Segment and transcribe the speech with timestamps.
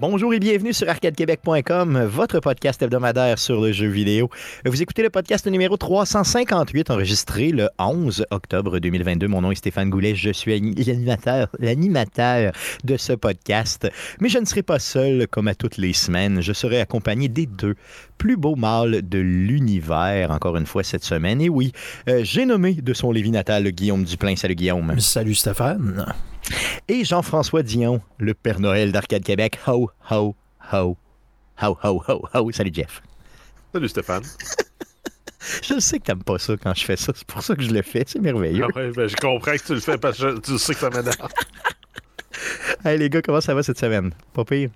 [0.00, 4.30] Bonjour et bienvenue sur arcadequebec.com, votre podcast hebdomadaire sur le jeu vidéo.
[4.64, 9.28] Vous écoutez le podcast numéro 358, enregistré le 11 octobre 2022.
[9.28, 10.58] Mon nom est Stéphane Goulet, je suis
[11.58, 13.90] l'animateur, de ce podcast.
[14.22, 16.40] Mais je ne serai pas seul comme à toutes les semaines.
[16.40, 17.74] Je serai accompagné des deux
[18.16, 21.42] plus beaux mâles de l'univers, encore une fois cette semaine.
[21.42, 21.72] Et oui,
[22.08, 24.34] euh, j'ai nommé de son Lévis natal Guillaume Duplain.
[24.36, 24.98] Salut Guillaume.
[24.98, 26.06] Salut Stéphane.
[26.88, 29.58] Et Jean-François Dion, le Père Noël d'Arcade Québec.
[29.66, 30.34] Ho, ho,
[30.72, 30.96] ho.
[31.62, 32.52] Ho, ho, ho, ho.
[32.52, 33.02] Salut Jeff.
[33.72, 34.24] Salut Stéphane.
[35.62, 37.12] je sais que t'aimes pas ça quand je fais ça.
[37.14, 38.04] C'est pour ça que je le fais.
[38.06, 38.66] C'est merveilleux.
[38.68, 40.90] Ah ouais, ben, je comprends que tu le fais parce que tu sais que ça
[40.90, 41.28] m'énerve.
[42.84, 44.12] hey les gars, comment ça va cette semaine?
[44.32, 44.70] Pas pire?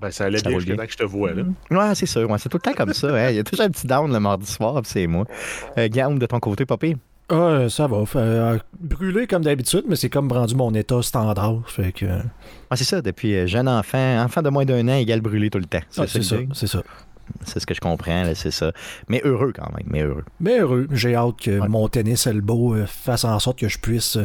[0.00, 1.42] Ben, ça allait bien jusqu'à que je te vois, là.
[1.70, 2.28] Ouais, c'est sûr.
[2.30, 3.08] Ouais, c'est tout le temps comme ça.
[3.08, 3.30] Hein.
[3.30, 5.24] Il y a toujours un petit down le mardi soir, c'est moi.
[5.78, 6.96] Euh, Guillaume, de ton côté, pas pire?
[7.28, 8.04] Ah, ça va.
[8.16, 11.62] Euh, brûler comme d'habitude, mais c'est comme rendu mon état standard.
[11.66, 12.06] Fait que...
[12.70, 15.58] Ah, c'est ça, depuis euh, jeune enfant, enfant de moins d'un an égale brûler tout
[15.58, 15.80] le temps.
[15.90, 16.82] C'est ah, ça, c'est ça.
[17.44, 18.72] C'est ce que je comprends, c'est ça.
[19.08, 20.24] Mais heureux quand même, mais heureux.
[20.38, 20.86] Mais heureux.
[20.92, 24.16] J'ai hâte que mon tennis elbow euh, fasse en sorte que je puisse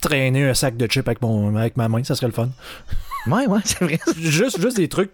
[0.00, 2.02] traîner un sac de chips avec, mon, avec ma main.
[2.04, 2.48] Ça serait le fun.
[3.26, 3.98] Ouais, ouais, c'est vrai.
[4.16, 5.10] juste, juste des trucs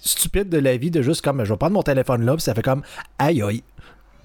[0.00, 2.54] stupides de la vie, de juste comme je vais prendre mon téléphone là, puis ça
[2.54, 2.82] fait comme
[3.20, 3.62] aïe aïe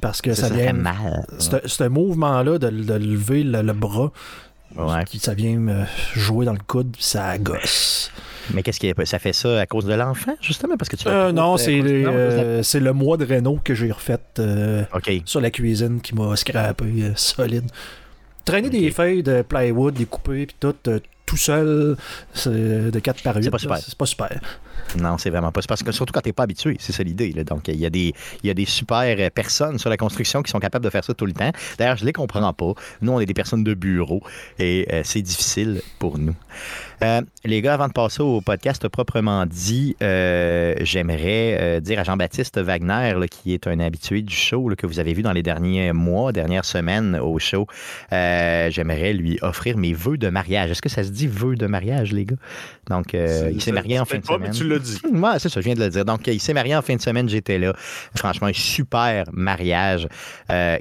[0.02, 0.74] parce que ça, vient.
[0.74, 1.26] mal.
[1.38, 4.12] Ce mouvement-là de, lever le, bras,
[5.06, 5.86] qui, ça vient me
[6.16, 8.12] jouer dans le coude, ça gosse.
[8.54, 11.32] Mais qu'est-ce qui ça fait ça à cause de l'enfant justement parce que tu euh,
[11.32, 14.84] non c'est euh, c'est le mois de Renault que j'ai refait euh,
[15.26, 17.70] sur la cuisine qui m'a scrappé solide.
[18.44, 20.76] Traîner des feuilles de plywood, les couper puis tout
[21.26, 21.96] tout seul
[22.46, 23.44] de 4 par 8.
[23.44, 23.78] C'est pas super.
[23.78, 24.42] C'est pas super.
[24.98, 25.62] Non, c'est vraiment pas.
[25.68, 27.32] Parce que surtout quand t'es pas habitué, c'est ça l'idée.
[27.44, 30.52] Donc, il y, a des, il y a des super personnes sur la construction qui
[30.52, 31.52] sont capables de faire ça tout le temps.
[31.78, 32.74] D'ailleurs, je les comprends pas.
[33.02, 34.22] Nous, on est des personnes de bureau
[34.60, 36.36] et euh, c'est difficile pour nous.
[37.04, 42.60] Euh, les gars, avant de passer au podcast proprement dit, euh, j'aimerais dire à Jean-Baptiste
[42.60, 46.32] Wagner, qui est un habitué du show que vous avez vu dans les derniers mois,
[46.32, 47.68] dernières semaines au show,
[48.12, 50.72] j'aimerais lui offrir mes vœux de mariage.
[50.72, 52.36] Est-ce que ça se dit vœux de mariage, les gars?
[52.90, 54.54] Donc, il s'est marié en fin de semaine.
[55.40, 56.06] C'est ça, je viens de le dire.
[56.06, 57.74] Donc, il s'est marié en fin de semaine, j'étais là.
[58.16, 60.08] Franchement, un super mariage,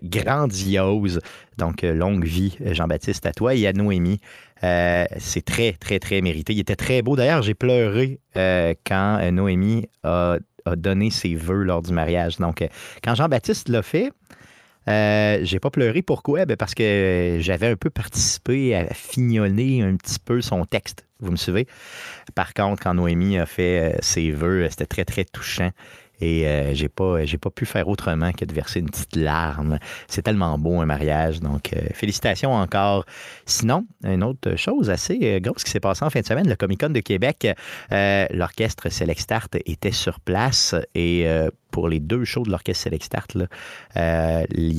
[0.02, 1.20] grandiose.
[1.58, 4.20] Donc, longue vie, Jean-Baptiste, à toi et à Noémie.
[4.62, 6.52] Euh, c'est très, très, très mérité.
[6.52, 7.16] Il était très beau.
[7.16, 10.36] D'ailleurs, j'ai pleuré euh, quand euh, Noémie a,
[10.76, 12.36] donné ses vœux lors du mariage.
[12.36, 12.66] Donc,
[13.02, 14.12] quand Jean-Baptiste l'a fait,
[14.86, 16.02] j'ai pas pleuré.
[16.02, 16.46] Pourquoi?
[16.46, 21.06] Ben, parce que j'avais un peu participé à fignoler un petit peu son texte.
[21.20, 21.66] Vous me suivez?
[22.34, 25.70] Par contre, quand Noémie a fait ses vœux, c'était très, très touchant.
[26.20, 29.78] Et euh, j'ai pas j'ai pas pu faire autrement que de verser une petite larme.
[30.08, 31.40] C'est tellement beau un mariage.
[31.40, 33.04] Donc euh, félicitations encore.
[33.46, 36.56] Sinon, une autre chose assez euh, grosse qui s'est passée en fin de semaine, le
[36.56, 37.46] Comic Con de Québec,
[37.90, 41.26] l'orchestre Select Start était sur place et
[41.70, 43.36] pour les deux shows de l'orchestre Select Start,
[43.96, 44.74] il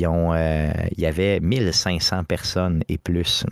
[0.97, 3.45] y avait 1500 personnes et plus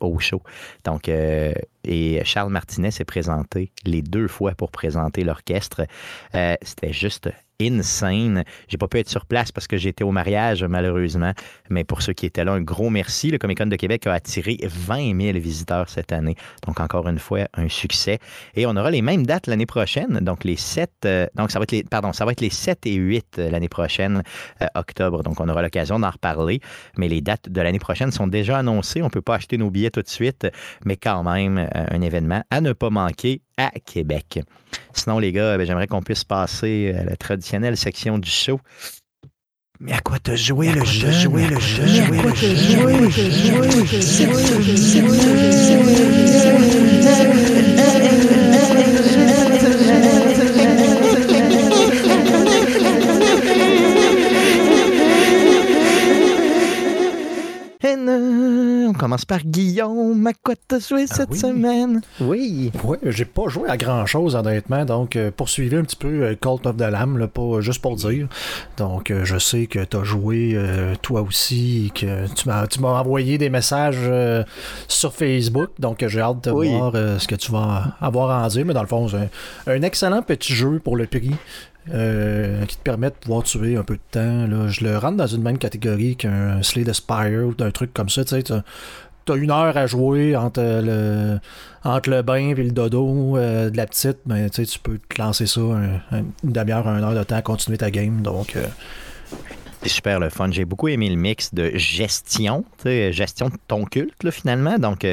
[0.00, 0.42] au show.
[0.84, 1.52] Donc, euh,
[1.88, 5.86] et Charles Martinet s'est présenté les deux fois pour présenter l'orchestre.
[6.34, 8.44] Euh, c'était juste insane.
[8.68, 11.32] J'ai pas pu être sur place parce que j'étais au mariage, malheureusement.
[11.70, 13.30] Mais pour ceux qui étaient là, un gros merci.
[13.30, 16.36] Le Comic Con de Québec a attiré 20 000 visiteurs cette année.
[16.66, 18.18] Donc, encore une fois, un succès.
[18.54, 20.20] Et on aura les mêmes dates l'année prochaine.
[20.20, 22.86] Donc, les 7, euh, donc ça va être les, pardon, ça va être les 7
[22.86, 24.22] et 8 euh, l'année prochaine,
[24.62, 25.22] euh, octobre.
[25.22, 26.60] Donc, on aura l'occasion d'en reparler.
[26.96, 29.02] Mais les dates de l'année prochaine sont déjà annoncées.
[29.02, 30.46] On peut pas acheter nos billets tout de suite,
[30.84, 34.40] mais quand même, un événement à ne pas manquer à Québec.
[34.94, 38.60] Sinon, les gars, ben, j'aimerais qu'on puisse passer à la traditionnelle section du show.
[39.80, 41.10] Mais à quoi te joué le jeu?
[41.12, 41.82] Jouer le jeu?
[42.10, 42.94] Mais à quoi te joué
[58.06, 60.26] On commence par Guillaume.
[60.26, 62.00] À quoi t'as joué ah cette semaine?
[62.20, 62.70] Oui.
[62.84, 64.84] Oui, j'ai pas joué à grand chose, honnêtement.
[64.84, 67.96] Donc, euh, poursuivez un petit peu euh, Cult of the Lamb, là, pas juste pour
[67.96, 68.28] dire.
[68.76, 70.56] Donc, euh, je sais que t'as joué
[71.02, 74.10] toi aussi, que tu m'as, tu m'as envoyé des messages
[74.86, 75.70] sur Facebook.
[75.78, 78.64] Donc, j'ai hâte de voir ce que tu vas avoir à dire.
[78.64, 79.30] Mais dans le fond, c'est
[79.70, 81.34] un excellent petit jeu pour le prix.
[81.92, 84.46] Euh, qui te permet de pouvoir tuer un peu de temps.
[84.46, 84.68] Là.
[84.68, 88.08] Je le rentre dans une même catégorie qu'un Slay the Spire ou d'un truc comme
[88.08, 88.24] ça.
[88.24, 91.38] Tu sais, as une heure à jouer entre le,
[91.84, 95.46] entre le bain et le dodo euh, de la petite, mais tu peux te lancer
[95.46, 96.00] ça une
[96.44, 98.22] demi-heure, une heure de temps à continuer ta game.
[98.22, 98.56] Donc.
[98.56, 98.66] Euh,
[99.82, 100.50] c'est super le fun.
[100.50, 104.76] J'ai beaucoup aimé le mix de gestion, gestion de ton culte, finalement.
[104.76, 105.06] Donc,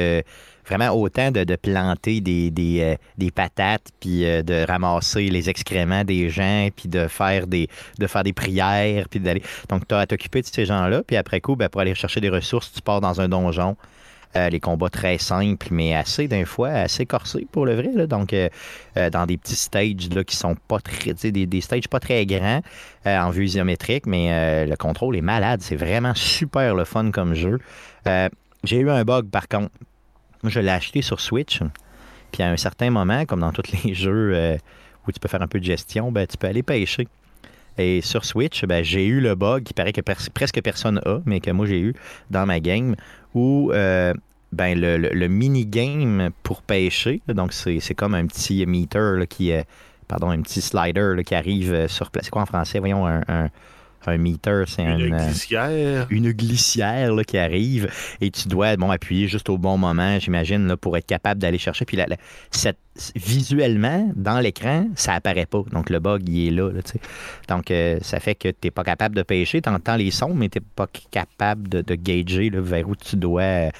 [0.66, 6.68] vraiment autant de, planter des, des, des patates, puis de ramasser les excréments des gens,
[6.74, 7.68] puis de faire des,
[7.98, 9.42] de faire des prières, puis d'aller.
[9.68, 12.20] Donc, tu as à t'occuper de ces gens-là, puis après coup, ben, pour aller chercher
[12.20, 13.76] des ressources, tu pars dans un donjon.
[14.36, 18.06] Euh, les combats très simples, mais assez d'un fois, assez corsés pour le vrai.
[18.06, 18.48] Donc, euh,
[18.96, 21.14] euh, dans des petits stages là, qui sont pas très.
[21.14, 22.60] Des, des stages pas très grands
[23.06, 25.60] en vue isométrique, mais le contrôle est malade.
[25.62, 27.58] C'est vraiment super le fun comme jeu.
[28.64, 29.70] J'ai eu un bug par contre.
[30.48, 31.60] Je l'ai acheté sur Switch.
[32.32, 34.58] Puis à un certain moment, comme dans tous les jeux
[35.06, 37.08] où tu peux faire un peu de gestion, ben, tu peux aller pêcher.
[37.78, 41.40] Et sur Switch, ben, j'ai eu le bug qui paraît que presque personne a, mais
[41.40, 41.94] que moi j'ai eu
[42.30, 42.96] dans ma game,
[43.34, 44.14] où euh,
[44.52, 49.66] ben, le, mini-game pour pêcher, donc c'est comme un petit meter qui est.
[50.08, 52.26] Pardon, un petit slider qui arrive euh, sur place.
[52.26, 52.78] C'est quoi en français?
[52.78, 53.50] Voyons, un
[54.10, 56.06] meter, c'est une euh, glissière.
[56.10, 60.96] une glissière qui arrive et tu dois bon, appuyer juste au bon moment, j'imagine, pour
[60.96, 61.84] être capable d'aller chercher.
[61.84, 61.98] Puis
[63.14, 65.62] visuellement, dans l'écran, ça apparaît pas.
[65.70, 66.70] Donc le bug, il est là.
[67.48, 69.60] Donc euh, ça fait que tu n'es pas capable de pêcher.
[69.60, 73.16] Tu entends les sons, mais tu n'es pas capable de, de gager vers où tu
[73.16, 73.70] dois.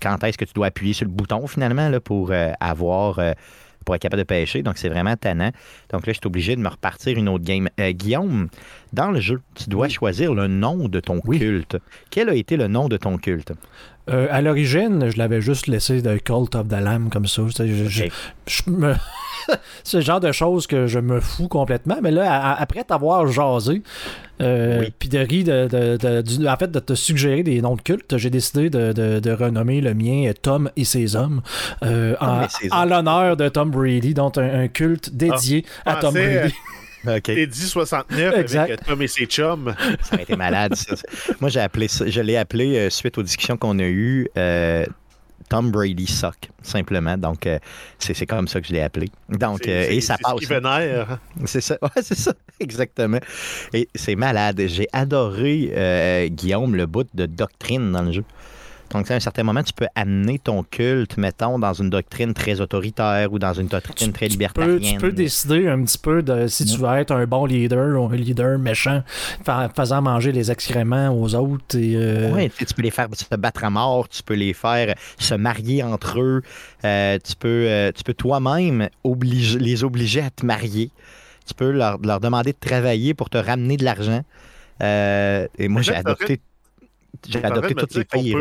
[0.00, 3.20] Quand est-ce que tu dois appuyer sur le bouton finalement là, pour euh, avoir
[3.84, 4.62] pour être capable de pêcher.
[4.62, 5.50] Donc, c'est vraiment tannant.
[5.90, 7.68] Donc là, je suis obligé de me repartir une autre game.
[7.80, 8.48] Euh, Guillaume,
[8.92, 11.76] dans le jeu, tu dois choisir le nom de ton culte.
[12.10, 13.52] Quel a été le nom de ton culte?
[14.10, 17.42] Euh, à l'origine, je l'avais juste laissé de Cult of the Lamb comme ça.
[17.46, 18.08] Je,
[19.84, 21.98] c'est le genre de choses que je me fous complètement.
[22.02, 23.82] Mais là, après t'avoir jasé,
[24.40, 28.30] euh, puis de rire, de, en fait, de te suggérer des noms de culte, j'ai
[28.30, 31.42] décidé de, renommer le mien Tom et ses hommes
[31.84, 36.52] euh, en, l'honneur de Tom Brady, donc un, culte dédié ah, à Tom Brady.
[37.06, 37.46] Okay.
[37.46, 39.74] dit 69 avec Tom et ses chums.
[40.02, 40.94] Ça a été malade, ça.
[41.40, 44.28] Moi, j'ai appelé je l'ai appelé euh, suite aux discussions qu'on a eues.
[44.36, 44.86] Euh,
[45.48, 47.18] Tom Brady Suck, simplement.
[47.18, 47.58] Donc, euh,
[47.98, 49.10] c'est comme ça que je l'ai appelé.
[49.28, 50.34] Donc, et ça passe.
[51.44, 53.18] C'est ça, ouais, c'est ça, exactement.
[53.74, 54.62] Et c'est malade.
[54.66, 58.24] J'ai adoré, Guillaume, le bout de doctrine dans le jeu.
[58.92, 62.60] Donc, à un certain moment, tu peux amener ton culte, mettons, dans une doctrine très
[62.60, 64.80] autoritaire ou dans une doctrine très libertarienne.
[64.80, 68.12] tu peux décider un petit peu de si tu veux être un bon leader ou
[68.12, 69.02] un leader méchant,
[69.74, 71.76] faisant manger les excréments aux autres.
[71.76, 75.34] Euh, oui, tu peux les faire se battre à mort, tu peux les faire se
[75.34, 76.42] marier entre eux,
[76.84, 80.90] euh, tu peux, euh, tu peux toi-même les obliger à te marier.
[81.46, 84.22] Tu peux leur, demander de travailler pour te ramener de l'argent.
[84.80, 86.40] et moi, j'ai adopté
[87.28, 88.34] j'ai adopté toutes les pays.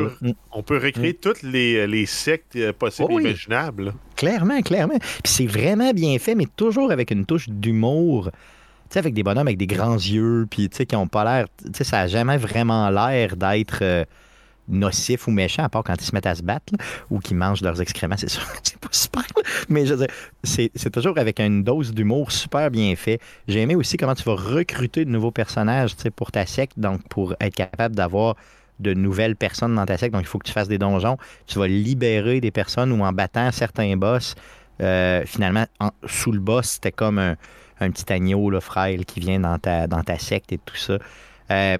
[0.51, 1.21] On peut, recréer mm.
[1.21, 3.93] toutes les, sectes euh, possibles et imaginables.
[4.15, 4.97] Clairement, clairement.
[4.99, 8.29] Puis c'est vraiment bien fait, mais toujours avec une touche d'humour.
[8.31, 11.23] Tu sais, avec des bonhommes avec des grands yeux, puis tu sais, qui ont pas
[11.23, 11.47] l'air.
[11.63, 13.79] Tu sais, ça n'a jamais vraiment l'air d'être.
[13.81, 14.05] Euh,
[14.67, 16.73] nocif ou méchant, à part quand ils se mettent à se battre
[17.09, 18.43] ou qu'ils mangent leurs excréments, c'est sûr.
[18.63, 19.23] c'est pas super.
[19.69, 23.19] Mais je veux dire, c'est, c'est toujours avec une dose d'humour super bien fait.
[23.47, 27.35] J'ai aimé aussi comment tu vas recruter de nouveaux personnages pour ta secte, donc pour
[27.41, 28.35] être capable d'avoir
[28.81, 30.13] de nouvelles personnes dans ta secte.
[30.13, 31.17] Donc, il faut que tu fasses des donjons.
[31.47, 34.35] Tu vas libérer des personnes ou en battant certains boss,
[34.81, 35.65] euh, finalement,
[36.05, 37.35] sous le boss, c'était comme un,
[37.91, 40.97] petit agneau là, frêle qui vient dans ta, secte et tout ça.
[41.51, 41.77] Euh,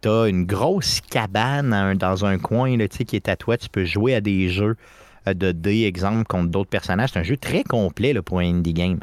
[0.00, 3.56] tu as une grosse cabane dans un coin qui est à toi.
[3.56, 4.76] Tu peux jouer à des jeux
[5.28, 7.10] euh, de dés, exemple, contre d'autres personnages.
[7.12, 9.00] C'est un jeu très complet pour un indie game.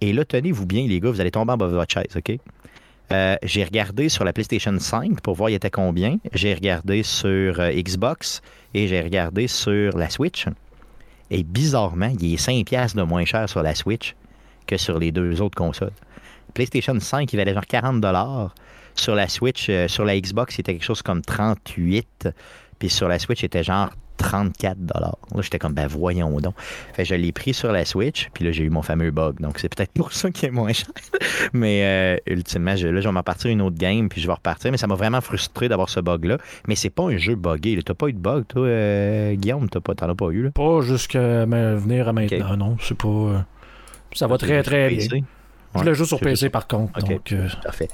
[0.00, 2.38] Et là, tenez-vous bien, les gars, vous allez tomber en bas de votre chaise, OK?
[3.12, 6.18] Euh, j'ai regardé sur la PlayStation 5 pour voir il était combien.
[6.32, 8.42] J'ai regardé sur euh, Xbox
[8.74, 10.46] et j'ai regardé sur la Switch.
[11.30, 14.14] Et bizarrement, il est 5$ de moins cher sur la Switch
[14.66, 15.92] que sur les deux autres consoles.
[16.54, 18.50] PlayStation 5, il valait genre 40$.
[18.96, 22.32] Sur la Switch, euh, sur la Xbox, c'était quelque chose comme 38$.
[22.78, 26.54] Puis sur la Switch, c'était genre 34 Là, j'étais comme, ben voyons donc.
[26.92, 29.40] Fait je l'ai pris sur la Switch, puis là, j'ai eu mon fameux bug.
[29.40, 30.88] Donc, c'est peut-être pour ça qu'il est moins cher.
[31.52, 34.32] Mais euh, ultimement, je, là, je vais m'en partir une autre game, puis je vais
[34.32, 34.70] repartir.
[34.70, 36.38] Mais ça m'a vraiment frustré d'avoir ce bug-là.
[36.68, 37.80] Mais c'est pas un jeu buggé.
[37.84, 39.68] T'as pas eu de bug, toi, euh, Guillaume?
[39.68, 40.50] T'as pas, t'en as pas eu, là?
[40.50, 42.76] Pas jusqu'à venir à maintenant, non.
[42.80, 43.08] C'est pas...
[43.08, 43.38] Euh,
[44.12, 45.22] ça va très, très bien.
[45.78, 47.00] Je le joue sur PC par contre.
[47.00, 47.88] Donc, euh, Parfait.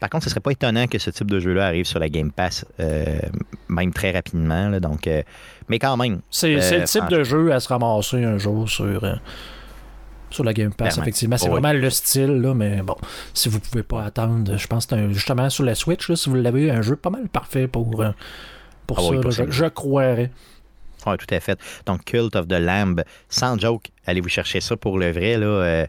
[0.00, 2.30] Par contre, ce serait pas étonnant que ce type de jeu-là arrive sur la Game
[2.30, 3.20] Pass, euh,
[3.68, 4.78] même très rapidement.
[4.80, 5.22] donc, euh,
[5.68, 6.20] mais quand même.
[6.30, 9.18] C'est le type de jeu à se ramasser un jour sur,
[10.30, 11.36] sur la Game Pass, effectivement.
[11.36, 12.96] C'est vraiment le style, là, mais bon,
[13.34, 16.70] si vous pouvez pas attendre, je pense que justement sur la Switch, si vous l'avez,
[16.70, 18.04] un jeu pas mal parfait pour,
[18.86, 19.44] pour ah ça.
[19.48, 20.30] je, croirais.
[21.06, 21.58] Oui, tout à fait.
[21.86, 25.36] Donc, Cult of the Lamb, sans joke, allez vous chercher ça pour le vrai.
[25.36, 25.86] Là,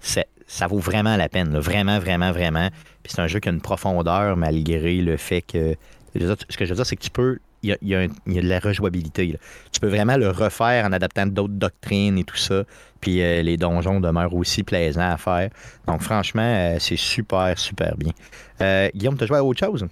[0.00, 2.70] c'est ça vaut vraiment la peine, vraiment, vraiment, vraiment.
[3.04, 5.76] Puis c'est un jeu qui a une profondeur malgré le fait que.
[6.16, 9.38] Ce que je veux dire, c'est que tu peux il y, a, de la rejouabilité.
[9.70, 12.64] Tu peux vraiment le refaire en adaptant d'autres doctrines et tout ça.
[13.00, 15.50] Puis euh, les donjons demeurent aussi plaisants à faire.
[15.86, 18.12] Donc franchement, euh, c'est super, super bien.
[18.60, 19.86] Euh, Guillaume, tu as joué à autre chose?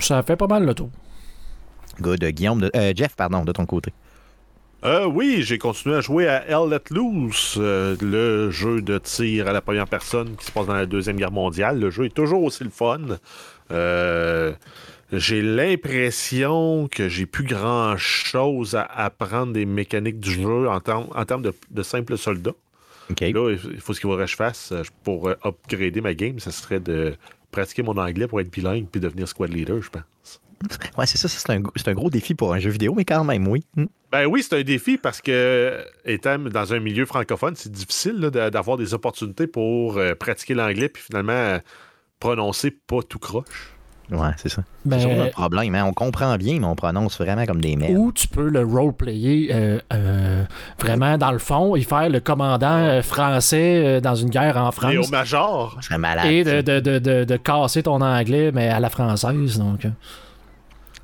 [0.00, 0.90] Ça fait pas mal le tour.
[2.00, 2.24] Good.
[2.24, 3.92] Guillaume, de, Jeff, pardon, de ton côté.
[4.82, 9.60] Oui, j'ai continué à jouer à Hell Let Loose, le jeu de tir à la
[9.60, 11.78] première personne qui se passe dans la Deuxième Guerre mondiale.
[11.78, 13.00] Le jeu est toujours aussi le fun.
[13.70, 14.52] Euh,
[15.12, 21.42] j'ai l'impression que j'ai plus grand chose à apprendre des mécaniques du jeu en, termes
[21.42, 22.54] de, de simples soldats.
[23.20, 26.38] Là, il faut ce qu'il faudrait que je fasse euh, pour euh, upgrader ma game,
[26.38, 27.14] ce serait de
[27.50, 30.40] pratiquer mon anglais pour être bilingue puis devenir squad leader, je pense.
[30.98, 31.50] Ouais, c'est ça, c'est
[31.88, 33.64] un, gros défi pour un jeu vidéo, mais quand même, oui.
[33.76, 33.86] Hmm.
[34.12, 38.76] Ben oui, c'est un défi parce que, étant dans un milieu francophone, c'est difficile d'avoir
[38.76, 41.58] des opportunités pour euh, pratiquer l'anglais puis finalement
[42.18, 43.74] prononcer pas tout croche.
[44.10, 44.62] Ouais, c'est ça.
[44.82, 45.74] c'est ben, un problème.
[45.74, 45.84] Hein.
[45.86, 47.96] On comprend bien, mais on prononce vraiment comme des merdes.
[47.96, 50.44] Ou tu peux le roleplayer euh, euh,
[50.80, 54.92] vraiment dans le fond et faire le commandant euh, français dans une guerre en France.
[54.92, 55.78] Et au major.
[55.80, 56.26] C'est malade.
[56.26, 59.58] Et de, de, de, de, casser ton anglais, mais à la française.
[59.58, 59.86] Donc,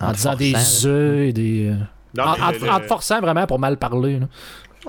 [0.00, 1.72] en, disant des œufs et des.
[2.18, 4.20] en, te forçant vraiment pour mal parler.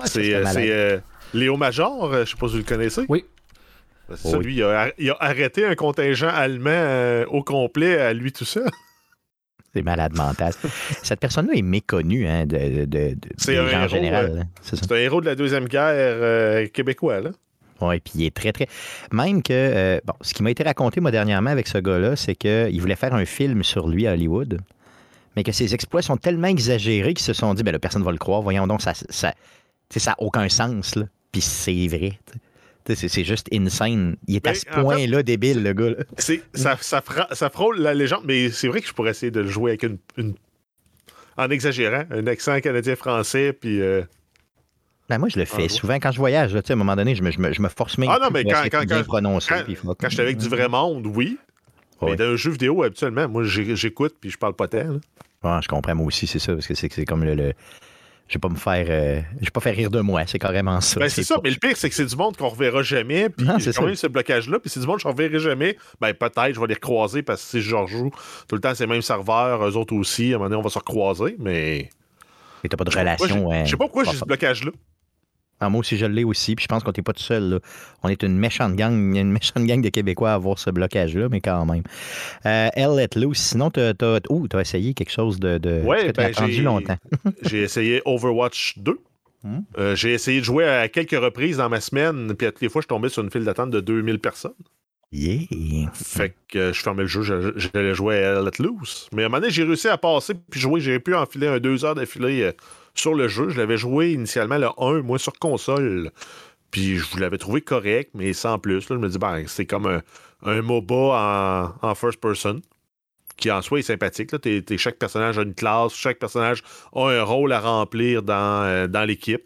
[0.04, 1.02] c'est
[1.34, 3.04] Léo Major, je sais pas si vous le connaissez.
[3.08, 3.24] Oui.
[4.16, 8.68] Ça, lui, il a, arrêté un contingent allemand euh, au complet à lui tout seul.
[9.74, 10.54] C'est malade mental.
[11.02, 14.46] Cette personne-là est méconnue hein, de, de, de des en général.
[14.62, 17.20] c'est un héros de la Deuxième Guerre euh, québécois.
[17.20, 17.30] Là.
[17.82, 18.66] Oui, puis il est très, très.
[19.12, 22.34] Même que, euh, bon, ce qui m'a été raconté, moi, dernièrement, avec ce gars-là, c'est
[22.34, 24.58] qu'il voulait faire un film sur lui à Hollywood,
[25.38, 28.04] mais que ses exploits sont tellement exagérés qu'ils se sont dit, ben là, personne ne
[28.04, 28.42] va le croire.
[28.42, 29.32] Voyons donc, ça n'a ça,
[29.88, 31.04] ça aucun sens, là.
[31.30, 32.18] Puis c'est vrai.
[32.92, 34.16] C'est juste insane.
[34.26, 35.94] Il est à ce point-là débile, le gars.
[36.18, 39.76] Ça, ça, frôle la légende, mais c'est vrai que je pourrais essayer de le jouer
[39.76, 40.34] avec une.
[41.36, 43.80] en exagérant, un accent canadien-français, puis.
[43.80, 44.02] Euh,
[45.08, 46.52] ben moi, je le fais souvent quand je voyage.
[46.52, 48.84] à un moment donné, je me, je me, force même ah non, mais quand, quand,
[48.84, 49.54] bien prononcer.
[49.54, 51.38] Quand, quand j'étais avec du vrai monde, oui.
[52.02, 54.98] Mais dans un jeu vidéo, habituellement, moi, j'écoute puis je parle pas tant.
[55.42, 57.54] Je comprends, moi aussi, c'est ça, parce que c'est comme le,
[58.28, 60.80] je vais pas me faire euh, je vais pas faire rire de moi, c'est carrément
[60.80, 61.00] ça.
[61.00, 63.46] Ben, c'est ça, mais le pire c'est que c'est du monde qu'on reverra jamais, puis
[63.58, 66.12] j'ai quand même ce blocage là, puis c'est du monde que je reverrai jamais, ben
[66.12, 68.10] peut-être je vais les recroiser parce que si je rejoue
[68.46, 70.62] tout le temps c'est le même serveur, eux autres aussi, à un moment donné on
[70.62, 71.90] va se recroiser, mais
[72.64, 73.50] et t'as pas de relation.
[73.64, 74.72] Je sais pas pourquoi j'ai ce blocage là.
[75.60, 76.54] Ah, moi aussi, je l'ai aussi.
[76.54, 77.60] Puis je pense qu'on n'est pas tout seul.
[78.02, 81.40] On est une méchante gang, une méchante gang de Québécois à avoir ce blocage-là, mais
[81.40, 81.82] quand même.
[82.46, 83.38] Euh, Elle let loose.
[83.38, 85.58] Sinon, tu as, essayé quelque chose de.
[85.58, 85.82] de...
[85.82, 86.98] Ouais, ben, j'ai longtemps?
[87.42, 88.98] j'ai essayé Overwatch 2.
[89.44, 89.60] Hmm?
[89.78, 92.68] Euh, j'ai essayé de jouer à quelques reprises dans ma semaine, puis à toutes les
[92.68, 94.52] fois, je tombais sur une file d'attente de 2000 personnes.
[95.10, 95.90] Yeah.
[95.94, 97.22] Fait que je fermais le jeu,
[97.56, 99.08] j'allais jouer à Let Loose.
[99.12, 100.80] Mais à un moment donné, j'ai réussi à passer puis jouer.
[100.80, 102.52] J'ai pu enfiler un deux heures d'affilée euh,
[102.98, 103.48] sur le jeu.
[103.50, 106.10] Je l'avais joué initialement le 1, moi, sur console.
[106.70, 108.88] Puis je l'avais trouvé correct, mais sans plus.
[108.90, 110.02] Là, je me dis, ben, c'est comme un,
[110.42, 112.60] un MOBA en, first person,
[113.36, 114.30] qui en soi est sympathique.
[114.76, 116.62] Chaque personnage a une classe, chaque personnage
[116.94, 119.44] a un rôle à remplir dans, euh, l'équipe.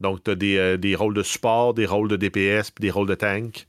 [0.00, 2.90] Donc, tu as des, euh, des, rôles de support, des rôles de DPS, puis des
[2.90, 3.66] rôles de tank.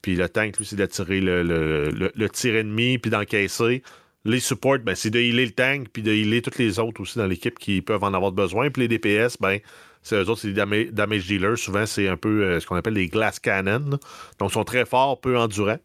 [0.00, 3.82] Puis le tank, lui, c'est d'attirer le, le, le, tir ennemi, puis d'encaisser.
[4.26, 7.16] Les supports, ben, c'est de healer le tank, puis de healer toutes les autres aussi
[7.16, 8.70] dans l'équipe qui peuvent en avoir besoin.
[8.70, 9.60] Puis les DPS, ben,
[10.02, 11.56] c'est eux autres, c'est des damage, dealers.
[11.56, 13.98] Souvent, c'est un peu euh, ce qu'on appelle des glass cannons.
[14.38, 15.78] Donc, ils sont très forts, peu endurants.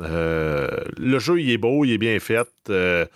[0.00, 2.48] Euh, le jeu, il est beau, il est bien fait.
[2.68, 3.06] Euh,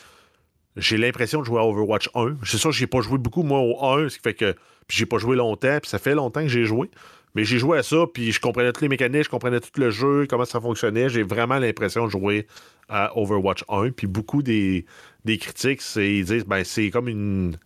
[0.76, 2.36] j'ai l'impression de jouer à Overwatch 1.
[2.44, 4.54] C'est sûr j'ai pas joué beaucoup, moi, au 1, ce qui fait que
[4.88, 6.88] j'ai pas joué longtemps, puis ça fait longtemps que j'ai joué.
[7.35, 9.90] Mais j'ai joué à ça, puis je comprenais toutes les mécaniques, je comprenais tout le
[9.90, 11.11] jeu, comment ça fonctionnait.
[11.11, 12.47] J'ai vraiment l'impression de jouer
[12.88, 13.90] à Overwatch 1.
[13.90, 14.87] Puis beaucoup des,
[15.26, 17.59] critiques, ils disent ben c'est comme une,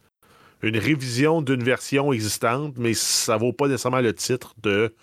[0.63, 4.95] une révision d'une version existante, mais ça vaut pas nécessairement le titre de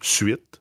[0.00, 0.60] suite.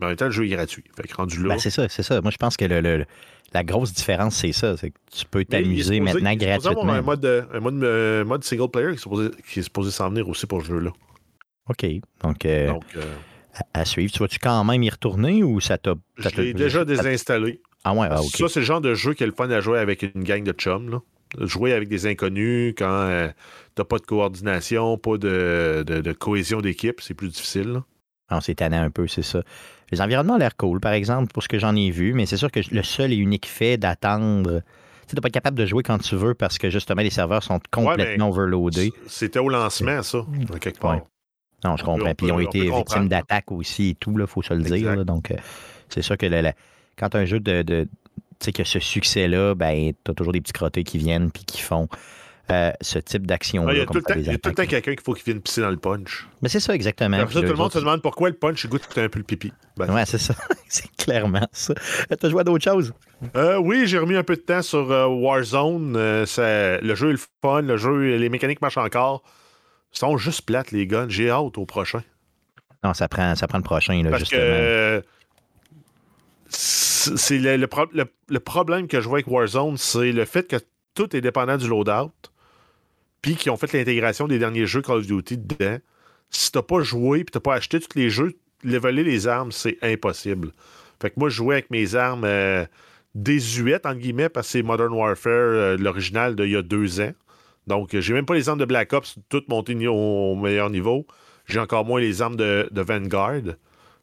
[0.00, 0.84] Mais en même temps, le jeu est gratuit.
[0.96, 1.50] Fait que rendu là.
[1.50, 2.20] Ben, c'est ça, c'est ça.
[2.22, 3.06] Moi, je pense que le,
[3.54, 4.76] la grosse différence, c'est ça.
[4.76, 6.92] C'est que tu peux t'amuser maintenant gratuitement.
[6.92, 10.46] Il y un mode, un mode, mode single player qui est supposé s'en venir aussi
[10.46, 10.90] pour ce jeu-là.
[11.68, 11.86] OK.
[12.22, 13.02] Donc, euh, euh,
[13.74, 14.12] à, suivre.
[14.12, 15.94] Tu vas-tu quand même y retourner ou ça t'a.
[16.16, 17.60] Je l'ai déjà désinstallé.
[17.84, 18.36] Ah ouais, ah, OK.
[18.36, 20.42] Ça, c'est le genre de jeu qui est le fun à jouer avec une gang
[20.42, 20.90] de chums.
[20.90, 21.00] Là.
[21.46, 23.28] Jouer avec des inconnus quand euh,
[23.74, 27.80] t'as pas de coordination, pas de, cohésion d'équipe, c'est plus difficile.
[28.30, 29.42] On s'est tanné un peu, c'est ça.
[29.90, 32.36] Les environnements ont l'air cool, par exemple, pour ce que j'en ai vu, mais c'est
[32.36, 34.62] sûr que le seul et unique fait d'attendre
[35.12, 37.60] tu n'es pas capable de jouer quand tu veux parce que justement les serveurs sont
[37.70, 38.92] complètement overloadés.
[39.06, 40.24] C'était au lancement, ça,
[40.58, 41.02] quelque part.
[41.64, 42.14] Non, je comprends.
[42.14, 45.04] Puis ils ont été victimes d'attaques aussi et tout, il faut se le dire.
[45.04, 45.36] donc, euh,
[45.88, 46.26] c'est sûr que
[46.96, 47.88] quand un jeu de,
[48.40, 51.60] sais que ce succès-là, ben, tu as toujours des petits crottés qui viennent puis qui
[51.60, 51.88] font
[52.50, 53.68] euh, ce type d'action.
[53.70, 56.28] il y a tout le temps, quelqu'un qu'il faut qu'il vienne pisser dans le punch.
[56.42, 57.24] Mais c'est ça, exactement.
[57.24, 59.52] tout le monde se demande pourquoi le punch goûte un peu le pipi.
[59.76, 60.34] Ben, ouais, c'est ça.
[60.68, 61.74] c'est clairement ça.
[62.18, 62.92] T'as joué à d'autres choses?
[63.36, 65.92] Euh, oui, j'ai remis un peu de temps sur euh, Warzone.
[65.94, 69.22] le jeu est le fun, le jeu, les mécaniques marchent encore.
[69.94, 71.08] Ils sont juste plates, les guns.
[71.08, 72.02] J'ai hâte au prochain.
[72.82, 74.40] Non, ça prend, ça prend le prochain, là, Parce justement.
[74.40, 75.02] Que,
[76.48, 80.56] c'est le, le, problème que je vois avec Warzone, c'est le fait que
[80.94, 82.12] tout est dépendant du loadout
[83.22, 85.78] puis qui ont fait l'intégration des derniers jeux Call of Duty dedans,
[86.28, 89.78] si t'as pas joué puis t'as pas acheté tous les jeux, leveler les armes, c'est
[89.80, 90.50] impossible.
[91.00, 92.66] Fait que moi, je jouais avec mes armes euh,
[93.14, 97.12] désuètes, entre guillemets, parce que c'est Modern Warfare, euh, l'original d'il y a deux ans.
[97.66, 101.06] Donc, j'ai même pas les armes de Black Ops toutes montées au meilleur niveau.
[101.46, 103.56] J'ai encore moins les armes de, Vanguard.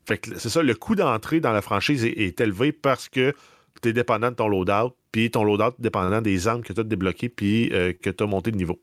[0.06, 3.34] Fait que c'est ça, le coût d'entrée dans la franchise est, élevé parce que
[3.82, 6.84] tu es dépendant de ton loadout, puis ton loadout dépendant des armes que tu as
[6.84, 8.82] débloquées, puis euh, que tu as monté de niveau.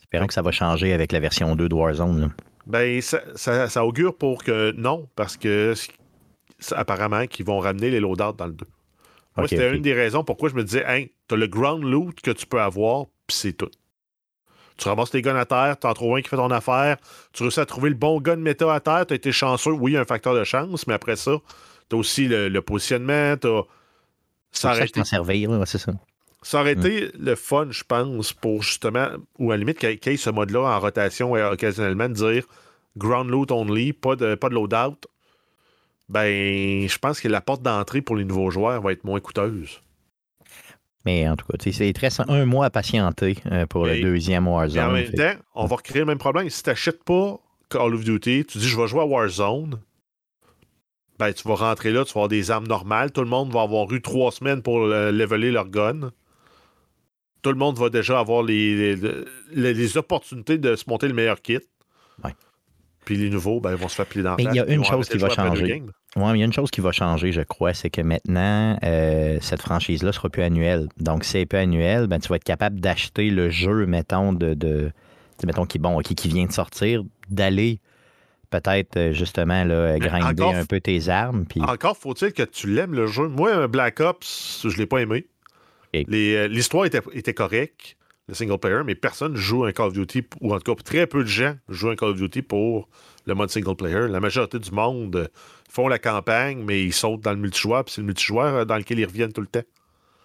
[0.00, 2.32] Espérons que ça va changer avec la version 2 de Warzone.
[2.66, 5.74] Ben, ça, augure pour que non, parce que
[6.72, 8.66] apparemment qu'ils vont ramener les loadouts dans le 2.
[9.36, 12.30] Moi, c'était une des raisons pourquoi je me disais, hein, t'as le ground loot que
[12.30, 13.70] tu peux avoir, puis c'est tout.
[14.76, 16.96] Tu ramasses tes guns à terre, t'en trouves un qui fait ton affaire,
[17.32, 19.94] tu réussis à trouver le bon gun méta à terre, t'as été chanceux, oui, il
[19.94, 21.38] y a un facteur de chance, mais après ça,
[21.88, 23.62] t'as aussi le, positionnement, t'as.
[24.50, 25.92] Ça s'en servir, c'est ça.
[26.42, 30.14] Ça aurait été le fun, je pense, pour justement, ou à la limite, qu'il y
[30.14, 32.44] ait ce mode-là en rotation et occasionnellement, de dire
[32.96, 34.98] ground loot only, pas de, pas de loadout.
[36.08, 39.80] Ben, je pense que la porte d'entrée pour les nouveaux joueurs va être moins coûteuse.
[41.04, 44.82] Mais en tout cas, c'est très un mois à patienter euh, pour le deuxième Warzone.
[44.82, 46.48] en même temps, on va recréer le même problème.
[46.48, 47.38] Si tu n'achètes pas
[47.68, 49.80] Call of Duty, tu dis je vais jouer à Warzone,
[51.18, 53.12] ben, tu vas rentrer là, tu vas avoir des armes normales.
[53.12, 56.10] Tout le monde va avoir eu trois semaines pour leveler leur gun
[57.44, 58.96] tout le monde va déjà avoir les,
[59.52, 61.60] les, opportunités de se monter le meilleur kit.
[63.04, 64.84] Puis les nouveaux, ben, ils vont se faire plier dans Mais il y a une
[64.84, 65.82] chose qui va changer.
[66.16, 69.38] Oui, il y a une chose qui va changer, je crois, c'est que maintenant, euh,
[69.40, 70.88] cette franchise-là sera plus annuelle.
[70.98, 74.54] Donc, si c'est plus annuel, ben, tu vas être capable d'acheter le jeu, mettons, de,
[74.54, 74.92] de
[75.44, 77.80] mettons, qui, bon, qui, qui vient de sortir, d'aller
[78.50, 81.46] peut-être euh, justement là, grinder un peu tes armes.
[81.46, 81.60] Puis...
[81.60, 83.26] Encore faut-il que tu l'aimes le jeu.
[83.26, 85.26] Moi, Black Ops, je ne l'ai pas aimé.
[85.94, 87.96] Euh, l'histoire était, était correcte,
[88.28, 91.06] le single player, mais personne joue un Call of Duty, ou en tout cas très
[91.06, 92.88] peu de gens jouent un Call of Duty pour
[93.26, 94.08] le mode single player.
[94.08, 95.30] La majorité du monde
[95.68, 98.76] font la campagne, mais ils sautent dans le multijoueur, puis c'est le multijoueur euh, dans
[98.76, 99.62] lequel ils reviennent tout le temps.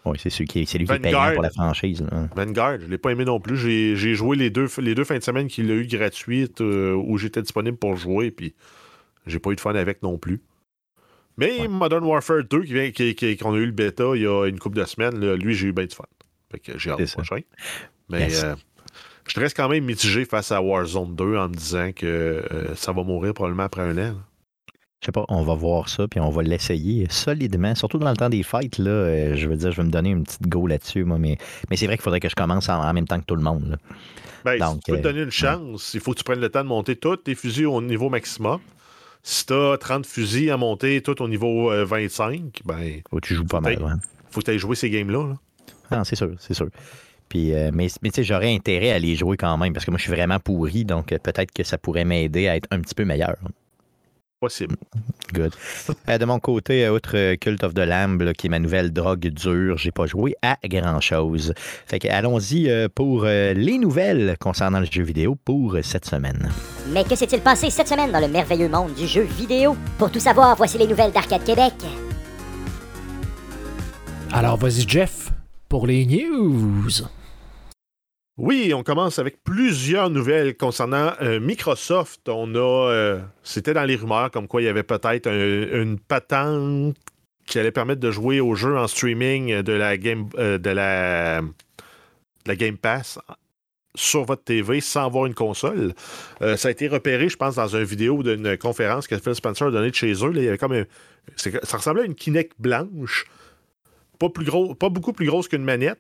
[0.05, 2.05] Oui, c'est celui qui, est, lui qui est payant pour la franchise.
[2.33, 3.57] Vanguard, je ne l'ai pas aimé non plus.
[3.57, 7.17] J'ai joué les deux, les deux fins de semaine qu'il a eu gratuites euh, où
[7.17, 8.55] j'étais disponible pour jouer, puis
[9.27, 10.41] j'ai pas eu de fun avec non plus.
[11.38, 14.59] Mais Modern Warfare 2, qu'on qui, qui, a eu le bêta il y a une
[14.59, 16.05] couple de semaines, lui, j'ai eu bien de fun.
[16.51, 17.41] Fait que j'ai hâte au prochain.
[18.09, 18.55] Mais euh,
[19.27, 22.91] je reste quand même mitigé face à Warzone 2 en me disant que euh, ça
[22.91, 24.15] va mourir probablement après un an.
[25.01, 28.17] Je sais pas, on va voir ça, puis on va l'essayer solidement, surtout dans le
[28.17, 30.67] temps des fights, là, euh, je veux dire, je vais me donner une petite go
[30.67, 31.38] là-dessus, moi, mais,
[31.69, 33.77] mais c'est vrai qu'il faudrait que je commence en, même temps que tout le monde.
[34.43, 36.63] Ben, si tu peux te donner une chance, il faut que tu prennes le temps
[36.63, 38.59] de monter tous tes fusils au niveau maximum.
[39.23, 43.01] Si t'as 30 fusils à monter tout au niveau 25, euh, ben.
[43.09, 43.91] Faut que tu joues pas mal, ouais.
[44.31, 45.35] Faut que tu ailles jouer ces games-là.
[45.91, 46.69] Ah, c'est sûr, c'est sûr.
[47.30, 49.91] Puis, euh, mais mais tu sais, j'aurais intérêt à les jouer quand même parce que
[49.91, 52.80] moi, je suis vraiment pourri, donc euh, peut-être que ça pourrait m'aider à être un
[52.82, 53.36] petit peu meilleur.
[54.41, 54.78] Possible.
[55.34, 55.54] Good.
[56.08, 59.78] Euh, de mon côté, outre Cult of the Lamb, qui est ma nouvelle drogue dure,
[59.78, 61.54] j'ai pas joué à grand-chose.
[61.58, 66.49] Fait que allons-y euh, pour les nouvelles concernant le jeu vidéo pour cette semaine.
[66.91, 69.75] Mais que s'est-il passé cette semaine dans le merveilleux monde du jeu vidéo?
[69.97, 71.73] Pour tout savoir, voici les nouvelles d'Arcade Québec.
[74.32, 75.28] Alors vas-y Jeff,
[75.69, 76.89] pour les news.
[78.38, 82.27] Oui, on commence avec plusieurs nouvelles concernant euh, Microsoft.
[82.27, 86.95] On a, euh, c'était dans les rumeurs comme quoi il y avait peut-être une patente
[87.45, 91.41] qui allait permettre de jouer aux jeux en streaming de la Game, euh, de la,
[92.45, 93.19] la Game Pass
[93.95, 95.93] sur votre TV sans avoir une console.
[96.39, 99.71] ça a été repéré, je pense, dans une vidéo d'une conférence que Phil Spencer a
[99.71, 100.32] donnée de chez eux.
[100.34, 100.86] il y avait comme
[101.36, 103.25] ça ressemblait à une Kinect blanche,
[104.19, 105.99] pas, plus gros, pas beaucoup plus grosse qu'une manette.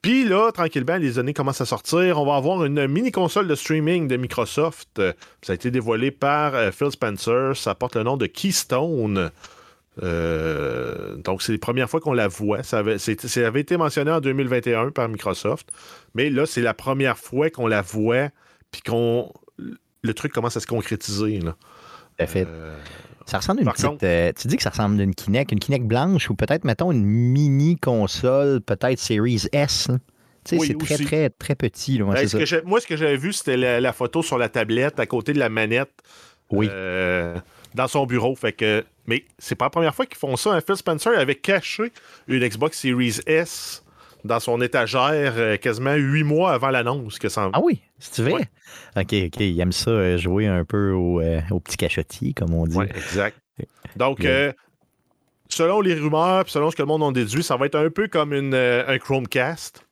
[0.00, 2.20] Puis là, tranquillement, les années commencent à sortir.
[2.20, 5.02] On va avoir une mini console de streaming de Microsoft.
[5.42, 7.56] Ça a été dévoilé par euh, Phil Spencer.
[7.56, 9.30] Ça porte le nom de Keystone.
[10.02, 12.62] Euh, donc, c'est la première fois qu'on la voit.
[12.62, 15.70] Ça avait, été mentionné en 2021 par Microsoft.
[16.14, 18.28] Mais là, c'est la première fois qu'on la voit.
[18.70, 19.32] Puis qu'on.
[20.02, 21.40] Le truc commence à se concrétiser.
[21.40, 21.56] Là.
[22.26, 22.46] fait.
[22.48, 22.78] Euh,
[23.28, 23.86] Ça ressemble à une Par petite.
[23.88, 26.64] contre- euh, tu dis que ça ressemble à une Kinect, une Kinect blanche ou peut-être,
[26.64, 29.88] mettons, une mini console, peut-être Series S.
[30.52, 31.98] Oui, c'est très, très, très petit.
[31.98, 34.38] là, ouais, Ben, ce que moi, ce que j'avais vu, c'était la, la photo sur
[34.38, 35.90] la tablette à côté de la manette.
[36.50, 36.68] Oui.
[36.72, 37.36] euh,
[37.74, 38.34] dans son bureau.
[38.34, 40.54] Fait que, mais c'est pas la première fois qu'ils font ça.
[40.54, 40.60] hein.
[40.66, 41.92] Phil Spencer avait caché
[42.28, 43.84] une Xbox Series S
[44.24, 48.32] dans son étagère euh, quasiment huit mois avant l'annonce que ça Ah oui, c'est vrai.
[48.34, 48.48] Ouais.
[48.96, 49.40] OK, OK.
[49.40, 52.78] Il aime ça euh, jouer un peu au, euh, au petit cachotier, comme on dit.
[52.80, 53.36] Exact.
[53.96, 54.52] Donc, euh,
[55.48, 57.90] selon les rumeurs, puis selon ce que le monde en déduit, ça va être un
[57.90, 59.84] peu comme une, euh, un Chromecast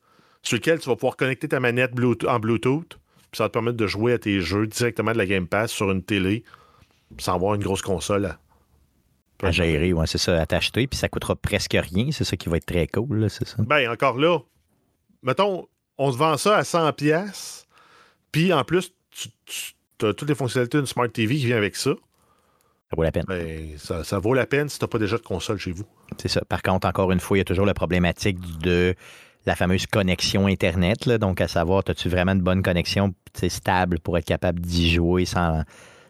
[0.43, 2.97] sur lequel tu vas pouvoir connecter ta manette Bluetooth- en Bluetooth.
[3.31, 5.71] Puis ça va te permettre de jouer à tes jeux directement de la Game Pass
[5.71, 6.43] sur une télé
[7.17, 8.37] sans avoir une grosse console.
[9.43, 12.09] À- gérer, ouais, c'est ça, à t'acheter, puis ça coûtera presque rien.
[12.11, 13.57] C'est ça qui va être très cool, là, c'est ça.
[13.59, 14.39] Ben, encore là,
[15.23, 17.67] mettons, on se vend ça à 100$, piastres,
[18.31, 19.29] puis en plus, tu,
[20.05, 21.91] as toutes les fonctionnalités d'une Smart TV qui vient avec ça.
[22.89, 23.25] Ça vaut la peine.
[23.27, 25.85] Ben, ça, ça vaut la peine si tu n'as pas déjà de console chez vous.
[26.17, 26.41] C'est ça.
[26.45, 28.95] Par contre, encore une fois, il y a toujours la problématique de
[29.45, 31.05] la fameuse connexion Internet.
[31.05, 31.17] là.
[31.17, 33.13] Donc, à savoir, as-tu vraiment une bonne connexion
[33.47, 35.63] stable pour être capable d'y jouer sans,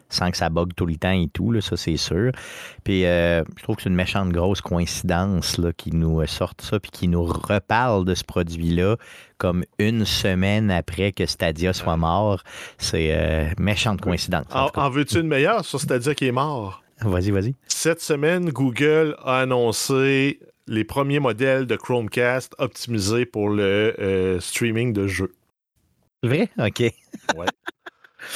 [0.08, 2.32] sans que ça bug tout le temps et tout, là, ça c'est sûr.
[2.84, 6.62] Puis euh, je trouve que c'est une méchante grosse coïncidence là, qui nous euh, sorte
[6.62, 8.96] ça puis qui nous reparle de ce produit-là
[9.36, 12.42] comme une semaine après que Stadia soit mort.
[12.78, 14.46] C'est euh, méchante coïncidence.
[14.52, 16.82] en veux-tu une meilleure sur Stadia qui est mort?
[17.00, 17.54] Vas-y, vas-y.
[17.68, 24.92] Cette semaine, Google a annoncé les premiers modèles de Chromecast optimisés pour le euh, streaming
[24.92, 25.32] de jeux.
[26.22, 26.50] Vrai?
[26.58, 26.82] OK.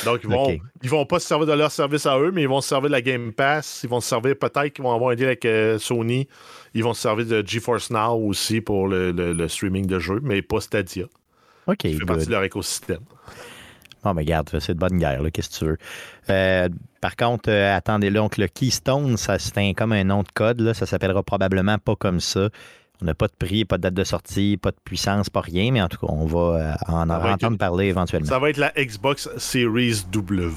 [0.05, 2.49] Donc, ils vont, ils vont pas se servir de leur service à eux, mais ils
[2.49, 3.81] vont se servir de la Game Pass.
[3.85, 6.27] Ils vont se servir, peut-être qu'ils vont avoir un deal avec euh, Sony.
[6.75, 10.21] Ils vont se servir de GeForce Now aussi pour le, le- le streaming de jeux,
[10.23, 11.05] mais pas Stadia.
[11.67, 12.07] OK, Ça fait good.
[12.07, 13.01] partie de leur écosystème.
[14.03, 15.77] Bon, mais garde, c'est de bonne guerre, là, qu'est-ce que tu veux.
[16.29, 16.69] Euh,
[17.01, 20.61] par contre, euh, attendez là, donc le Keystone, ça c'est comme un nom de code,
[20.61, 22.49] là, ça s'appellera probablement pas comme ça.
[23.03, 25.73] On n'a pas de prix, pas de date de sortie, pas de puissance, pas rien,
[25.73, 28.29] mais en tout cas, on va euh, en va entendre parler éventuellement.
[28.29, 30.51] Ça va être la Xbox Series W.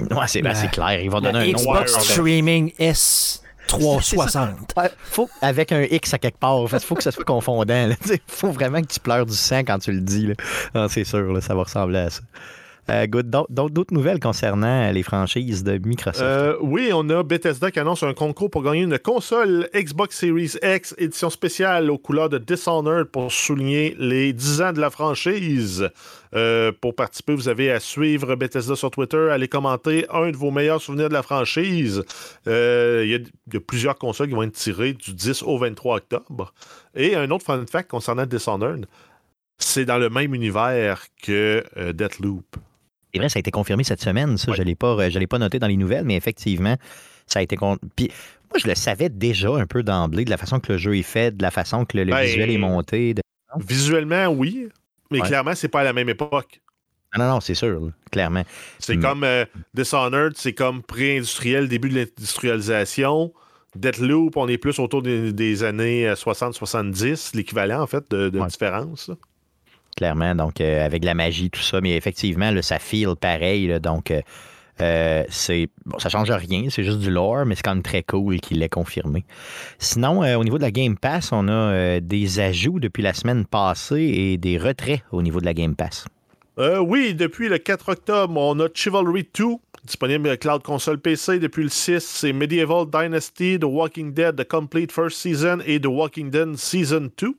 [0.00, 1.58] Ouais, c'est ben, c'est clair, ils vont donner un nom.
[1.58, 1.98] Xbox.
[1.98, 4.48] Streaming S360.
[4.76, 6.62] Ouais, faut, avec un X à quelque part.
[6.72, 7.90] Il faut que ça soit confondant.
[8.06, 10.32] Il faut vraiment que tu pleures du sang quand tu le dis.
[10.74, 12.22] Ah, c'est sûr, là, ça va ressembler à ça.
[12.90, 13.06] Euh.
[13.06, 16.22] D'autres- nouvelles concernant les franchises de Microsoft?
[16.22, 20.54] Euh, oui, on a Bethesda qui annonce un concours pour gagner une console Xbox Series
[20.62, 25.88] X édition spéciale aux couleurs de Dishonored pour souligner les 10 ans de la franchise.
[26.34, 30.50] Euh, pour participer, vous avez à suivre Bethesda sur Twitter, aller commenter un de vos
[30.50, 32.02] meilleurs souvenirs de la franchise.
[32.46, 36.52] Il y, y a plusieurs consoles qui vont être tirées du 10 au 23 octobre.
[36.94, 38.86] Et un autre fun fact concernant Dishonored,
[39.58, 42.56] c'est dans le même univers que Deathloop.
[43.12, 44.38] C'est vrai, ça a été confirmé cette semaine.
[44.38, 46.76] Ça, je ne l'ai pas, je l'ai pas noté dans les nouvelles, mais effectivement,
[47.26, 47.56] ça a été.
[47.56, 48.10] con- Puis,
[48.50, 51.02] moi, je le savais déjà un peu d'emblée, de la façon que le jeu est
[51.02, 53.14] fait, de la façon que le, le Ben, visuel est monté.
[53.14, 53.22] de-
[53.58, 54.68] Visuellement, oui,
[55.10, 55.26] mais Ouais.
[55.28, 56.62] clairement, c'est pas à la même époque.
[57.14, 58.44] Non, non, non, c'est sûr, clairement.
[58.78, 59.02] C'est Mm.
[59.02, 59.44] comme euh,
[59.74, 63.32] Dishonored, c'est comme pré-industriel, début de l'industrialisation.
[63.76, 68.38] Deathloop, on est plus autour des, des années euh, 60-70, l'équivalent en fait de, de
[68.40, 68.46] Ouais.
[68.46, 69.10] différence.
[69.96, 73.78] Clairement, donc euh, avec la magie, tout ça, mais effectivement, ça feel pareil.
[73.80, 74.22] donc, euh,
[74.80, 78.02] euh, c'est bon, ça change rien, c'est juste du lore, mais c'est quand même très
[78.02, 79.24] cool qu'il l'ait confirmé.
[79.78, 84.00] Sinon, au niveau de la Game Pass, on a des ajouts depuis la semaine passée
[84.00, 86.06] et des retraits au niveau de la Game Pass.
[86.58, 89.44] Oui, depuis le 4 octobre, on a Chivalry 2,
[89.84, 91.38] disponible Cloud Console PC.
[91.38, 95.86] Depuis le 6, c'est Medieval Dynasty, The Walking Dead, The Complete First Season et The
[95.86, 97.34] Walking Dead Season 2.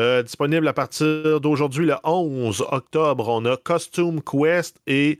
[0.00, 5.18] Euh, disponible à partir d'aujourd'hui, le 11 octobre, on a Costume Quest et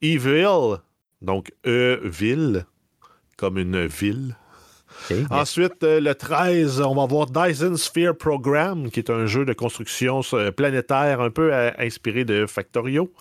[0.00, 0.78] Evil,
[1.20, 2.64] donc E-Ville,
[3.36, 4.34] comme une ville.
[5.30, 9.52] Ensuite, euh, le 13, on va voir Dyson Sphere Program, qui est un jeu de
[9.52, 13.12] construction euh, planétaire un peu inspiré de Factorio.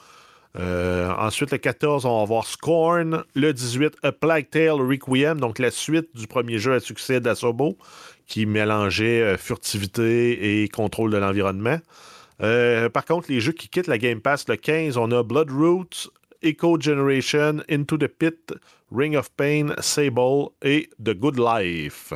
[0.60, 3.24] Euh, ensuite, le 14, on va voir Scorn.
[3.36, 7.78] Le 18, A Plague Tale Requiem, donc la suite du premier jeu à succès d'Asobo,
[8.32, 11.78] qui mélangeait euh, furtivité et contrôle de l'environnement.
[12.42, 16.10] Euh, par contre, les jeux qui quittent la Game Pass le 15, on a Bloodroots,
[16.42, 18.54] Echo Generation, Into the Pit,
[18.90, 22.14] Ring of Pain, Sable et The Good Life.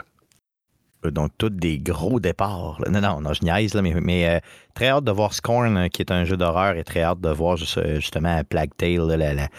[1.03, 2.81] Donc, tous des gros départs.
[2.89, 4.39] Non, non, non, je niaise, mais, euh,
[4.73, 7.29] très hâte de voir Scorn, euh, qui est un jeu d'horreur, et très hâte de
[7.29, 9.49] voir juste, euh, justement Plague Tale, la,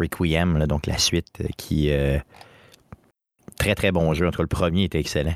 [0.00, 1.90] Requiem, donc la suite euh, qui.
[1.90, 2.18] euh,
[3.58, 4.26] très, très bon jeu.
[4.26, 5.34] En tout cas, le premier était excellent.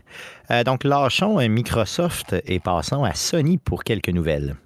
[0.51, 4.57] Euh, donc, lâchons euh, Microsoft et passons à Sony pour quelques nouvelles.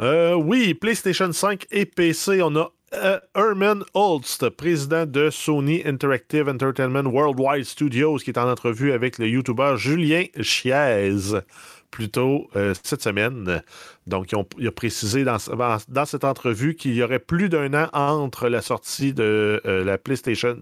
[0.00, 6.48] Euh, oui, PlayStation 5 et PC, on a euh, Herman Holst, président de Sony Interactive
[6.48, 11.10] Entertainment Worldwide Studios, qui est en entrevue avec le YouTuber Julien Chiez
[11.90, 13.62] plus tôt euh, cette semaine.
[14.06, 15.38] Donc, il a précisé dans,
[16.04, 20.56] cette entrevue qu'il y aurait plus d'un an entre la sortie de euh, la PlayStation.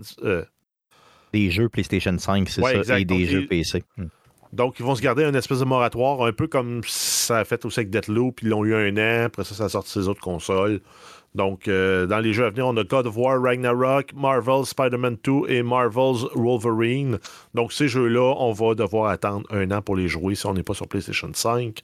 [1.34, 3.82] Des jeux PlayStation 5, c'est ça, et des jeux PC.
[3.96, 4.06] Hmm.
[4.52, 7.64] Donc, ils vont se garder un espèce de moratoire, un peu comme ça a fait
[7.64, 8.40] aussi avec Deathloop.
[8.42, 10.80] Ils l'ont eu un an, après ça, ça a sorti ses autres consoles.
[11.34, 15.16] Donc, euh, dans les jeux à venir, on a God of War, Ragnarok, Marvel, Spider-Man
[15.24, 17.18] 2 et Marvel's Wolverine.
[17.52, 20.62] Donc, ces jeux-là, on va devoir attendre un an pour les jouer si on n'est
[20.62, 21.80] pas sur PlayStation 5.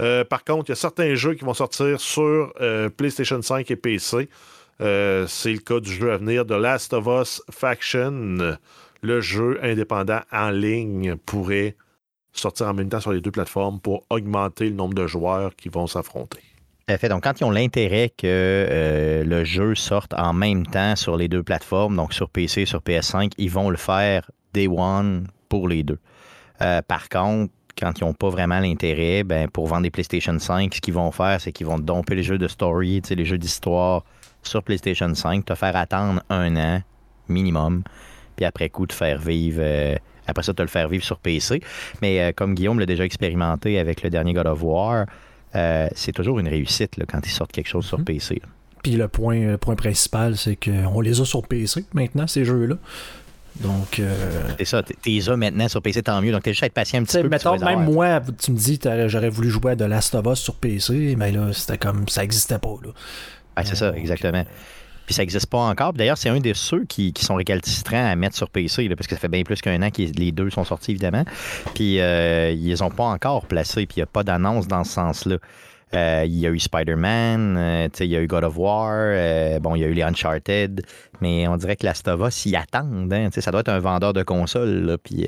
[0.00, 3.70] Euh, par contre, il y a certains jeux qui vont sortir sur euh, PlayStation 5
[3.70, 4.30] et PC.
[4.78, 8.56] C'est le cas du jeu à venir de Last of Us Faction.
[9.04, 11.76] Le jeu indépendant en ligne pourrait
[12.32, 15.68] sortir en même temps sur les deux plateformes pour augmenter le nombre de joueurs qui
[15.68, 16.40] vont s'affronter.
[16.88, 17.10] Fait.
[17.10, 21.28] Donc, quand ils ont l'intérêt que euh, le jeu sorte en même temps sur les
[21.28, 25.68] deux plateformes, donc sur PC et sur PS5, ils vont le faire day one pour
[25.68, 25.98] les deux.
[26.62, 30.74] Euh, par contre, quand ils n'ont pas vraiment l'intérêt, ben, pour vendre des PlayStation 5,
[30.74, 34.02] ce qu'ils vont faire, c'est qu'ils vont domper les jeux de story, les jeux d'histoire
[34.42, 36.82] sur PlayStation 5, te faire attendre un an
[37.28, 37.82] minimum,
[38.36, 39.60] puis après coup, te faire vivre.
[39.60, 39.94] Euh,
[40.26, 41.60] après ça, te le faire vivre sur PC.
[42.00, 45.04] Mais comme Guillaume l'a déjà expérimenté avec le dernier God of War,
[45.54, 48.04] euh, c'est toujours une réussite quand ils sortent quelque chose sur mhm.
[48.04, 48.42] PC.
[48.82, 52.76] Puis le point, le point principal, c'est qu'on les a sur PC maintenant, ces jeux-là.
[53.60, 53.98] Donc.
[53.98, 54.12] Euh...
[54.58, 56.32] C'est ça, tu les as maintenant sur PC, tant mieux.
[56.32, 57.28] Donc, t'es juste à être patient un petit peu.
[57.28, 60.56] Mettons, même moi, tu me dis, j'aurais voulu jouer à The Last of Us sur
[60.56, 62.74] PC, mais là, c'était comme, ça n'existait pas.
[62.84, 62.90] Là.
[63.56, 64.44] Ah, c'est ça, exactement.
[65.06, 65.92] Puis ça n'existe pas encore.
[65.92, 69.20] D'ailleurs, c'est un de ceux qui, sont récalcitrants à mettre sur PC, parce que ça
[69.20, 71.24] fait bien plus qu'un an que les deux sont sortis, évidemment.
[71.74, 74.84] Puis euh, ils les ont pas encore placés, puis il n'y a pas d'annonce dans
[74.84, 75.36] ce sens-là.
[75.94, 79.76] Euh, il y a eu Spider-Man, euh, il y a eu God of War, bon,
[79.76, 80.84] il y a eu les Uncharted,
[81.20, 83.12] mais on dirait que Last of Us s'y attendent.
[83.12, 85.26] Hein, ça doit être un vendeur de consoles, puis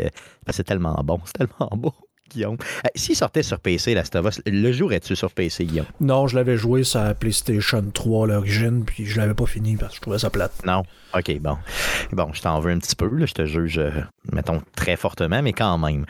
[0.50, 1.94] c'est tellement bon, c'est tellement beau.
[2.36, 2.56] Guillaume.
[2.84, 5.86] Euh, s'il sortait sur PC, Last of Us, le jouerais-tu sur PC, Guillaume?
[6.00, 9.92] Non, je l'avais joué sur PlayStation 3 à l'origine, puis je l'avais pas fini parce
[9.92, 10.52] que je trouvais ça plate.
[10.64, 10.82] Non?
[11.14, 11.56] OK, bon.
[12.12, 13.90] Bon, je t'en veux un petit peu, là, je te juge, euh,
[14.32, 16.04] mettons, très fortement, mais quand même.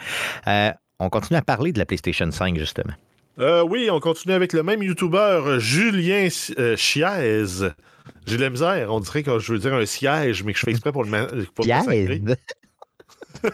[0.48, 2.94] Euh, on continue à parler de la PlayStation 5, justement.
[3.38, 6.28] oui, on continue avec le même YouTuber, Julien
[6.76, 7.44] Chiez.
[8.26, 10.64] J'ai de la misère, on dirait que je veux dire un siège, mais que je
[10.64, 11.64] fais exprès pour le, pour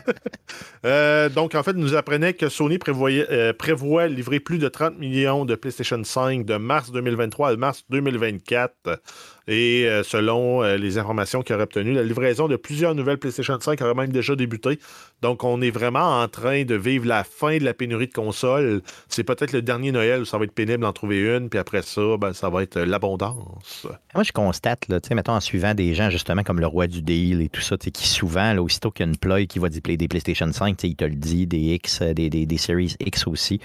[0.85, 4.99] Euh, donc, en fait, nous apprenait que Sony prévoyait, euh, prévoit livrer plus de 30
[4.99, 9.01] millions de PlayStation 5 de mars 2023 à mars 2024.
[9.49, 13.59] Et euh, selon euh, les informations qu'il aurait obtenues, la livraison de plusieurs nouvelles PlayStation
[13.59, 14.79] 5 aurait même déjà débuté.
[15.21, 18.83] Donc, on est vraiment en train de vivre la fin de la pénurie de consoles.
[19.09, 21.83] C'est peut-être le dernier Noël où ça va être pénible d'en trouver une, puis après
[21.83, 23.87] ça, ben, ça va être l'abondance.
[24.15, 27.41] Moi, je constate, là, mettons, en suivant des gens justement comme le roi du deal
[27.41, 29.97] et tout ça, qui souvent, là, aussitôt qu'il y a une ploy qui va displayer
[29.97, 33.27] des PlayStation 5, il te le dit, des X, euh, des, des, des Series X
[33.27, 33.61] aussi.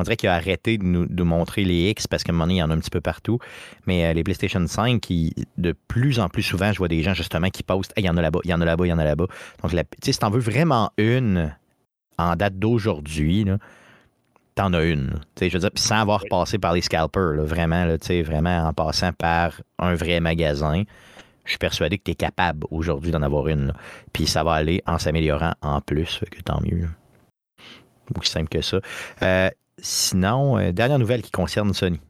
[0.00, 2.44] On dirait qu'il a arrêté de nous de montrer les X parce qu'à un moment
[2.44, 3.38] donné, il y en a un petit peu partout.
[3.86, 7.50] Mais les PlayStation 5, qui de plus en plus souvent, je vois des gens justement
[7.50, 8.98] qui postent il y en a là-bas, il y en a là-bas, il y en
[8.98, 9.26] a là-bas.
[9.62, 11.54] Donc, si tu en veux vraiment une
[12.18, 13.46] en date d'aujourd'hui,
[14.54, 15.20] t'en as une.
[15.40, 19.60] Je veux dire, sans avoir passé par les scalpers, vraiment, là, vraiment en passant par
[19.78, 20.82] un vrai magasin,
[21.44, 23.72] je suis persuadé que tu es capable aujourd'hui d'en avoir une.
[24.12, 26.88] Puis ça va aller en s'améliorant en plus, que tant mieux.
[28.18, 28.80] Aussi simple que ça.
[29.22, 29.50] Euh,
[29.82, 32.00] sinon, euh, dernière nouvelle qui concerne Sony.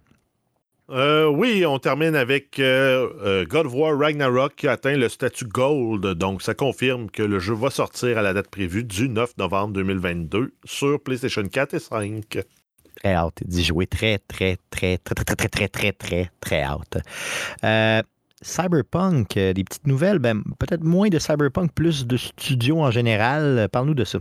[0.90, 6.04] Euh, oui, on termine avec euh, God of War Ragnarok qui atteint le statut Gold.
[6.14, 9.74] Donc, ça confirme que le jeu va sortir à la date prévue du 9 novembre
[9.74, 12.38] 2022 sur PlayStation 4 et 5.
[12.96, 13.86] Très hâte d'y jouer.
[13.86, 16.98] Très, très, très, très, très, très, très, très, très, très hâte.
[18.42, 23.68] Cyberpunk, des petites nouvelles, ben, peut-être moins de Cyberpunk, plus de studios en général.
[23.70, 24.18] Parle-nous de ça.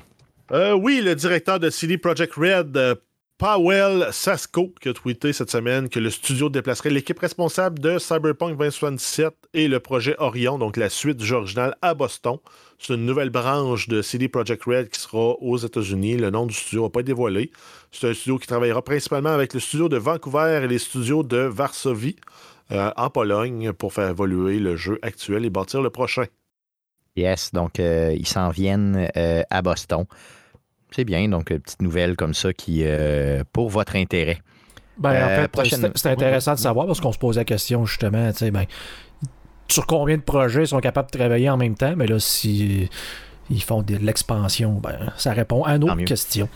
[0.76, 3.00] oui, le directeur de CD Projekt Red
[3.40, 8.58] Powell Sasko qui a tweeté cette semaine que le studio déplacerait l'équipe responsable de Cyberpunk
[8.58, 12.36] 2077 et le projet Orion, donc la suite du jeu original, à Boston.
[12.78, 16.18] C'est une nouvelle branche de CD Projekt Red qui sera aux États-Unis.
[16.18, 17.50] Le nom du studio n'a pas été dévoilé.
[17.94, 21.38] C'est un studio qui travaillera principalement avec le studio de Vancouver et les studios de
[21.38, 22.18] Varsovie
[22.72, 26.26] euh, en Pologne pour faire évoluer le jeu actuel et bâtir le prochain.
[27.16, 30.06] Yes, donc euh, ils s'en viennent euh, à Boston.
[30.92, 34.40] C'est bien, donc une petite nouvelle comme ça qui euh, pour votre intérêt.
[34.98, 38.32] Ben, en euh, fait, c'est intéressant de savoir parce qu'on se pose la question justement,
[38.32, 38.66] tu sais, ben,
[39.70, 42.90] sur combien de projets ils sont capables de travailler en même temps, mais là, si
[43.50, 46.50] ils font de l'expansion, ben, ça répond à nos questions.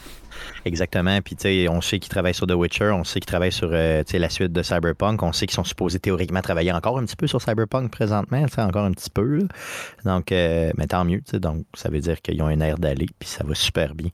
[0.65, 1.21] Exactement.
[1.21, 3.69] Puis, tu sais, on sait qu'ils travaillent sur The Witcher, on sait qu'ils travaillent sur
[3.71, 7.15] euh, la suite de Cyberpunk, on sait qu'ils sont supposés théoriquement travailler encore un petit
[7.15, 9.47] peu sur Cyberpunk présentement, encore un petit peu.
[10.05, 11.21] Donc, euh, mais tant mieux.
[11.33, 14.09] Donc, ça veut dire qu'ils ont un air d'aller, puis ça va super bien.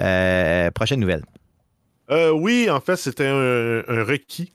[0.00, 1.24] Euh, prochaine nouvelle.
[2.10, 4.52] Oui, en fait, c'était un requis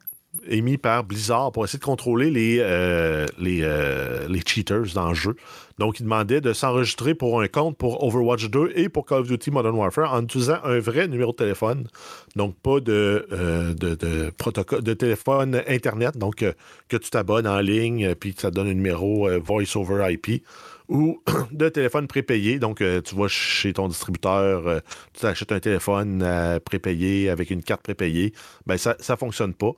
[0.47, 5.15] émis par Blizzard pour essayer de contrôler les, euh, les, euh, les cheaters dans le
[5.15, 5.35] jeu.
[5.77, 9.27] Donc, il demandait de s'enregistrer pour un compte pour Overwatch 2 et pour Call of
[9.27, 11.87] Duty Modern Warfare en utilisant un vrai numéro de téléphone.
[12.35, 16.17] Donc, pas de, euh, de, de protocole de téléphone Internet.
[16.17, 16.43] Donc,
[16.89, 20.43] que tu t'abonnes en ligne puis que ça donne un numéro Voice over IP
[20.89, 21.21] ou
[21.51, 22.57] de téléphone prépayé.
[22.57, 24.81] Donc, tu vas chez ton distributeur,
[25.13, 26.25] tu t'achètes un téléphone
[26.65, 28.33] prépayé avec une carte prépayée.
[28.65, 29.73] Ben, ça ne fonctionne pas.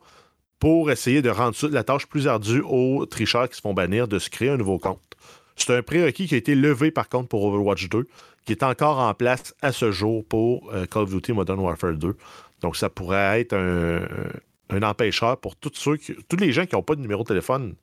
[0.60, 4.18] Pour essayer de rendre la tâche plus ardue aux tricheurs qui se font bannir de
[4.18, 5.00] se créer un nouveau compte.
[5.56, 8.06] C'est un prérequis qui a été levé par contre pour Overwatch 2,
[8.44, 11.94] qui est encore en place à ce jour pour euh, Call of Duty Modern Warfare
[11.94, 12.16] 2.
[12.60, 16.82] Donc, ça pourrait être un, empêcheur pour tous ceux qui, tous les gens qui n'ont
[16.82, 17.74] pas de numéro de téléphone.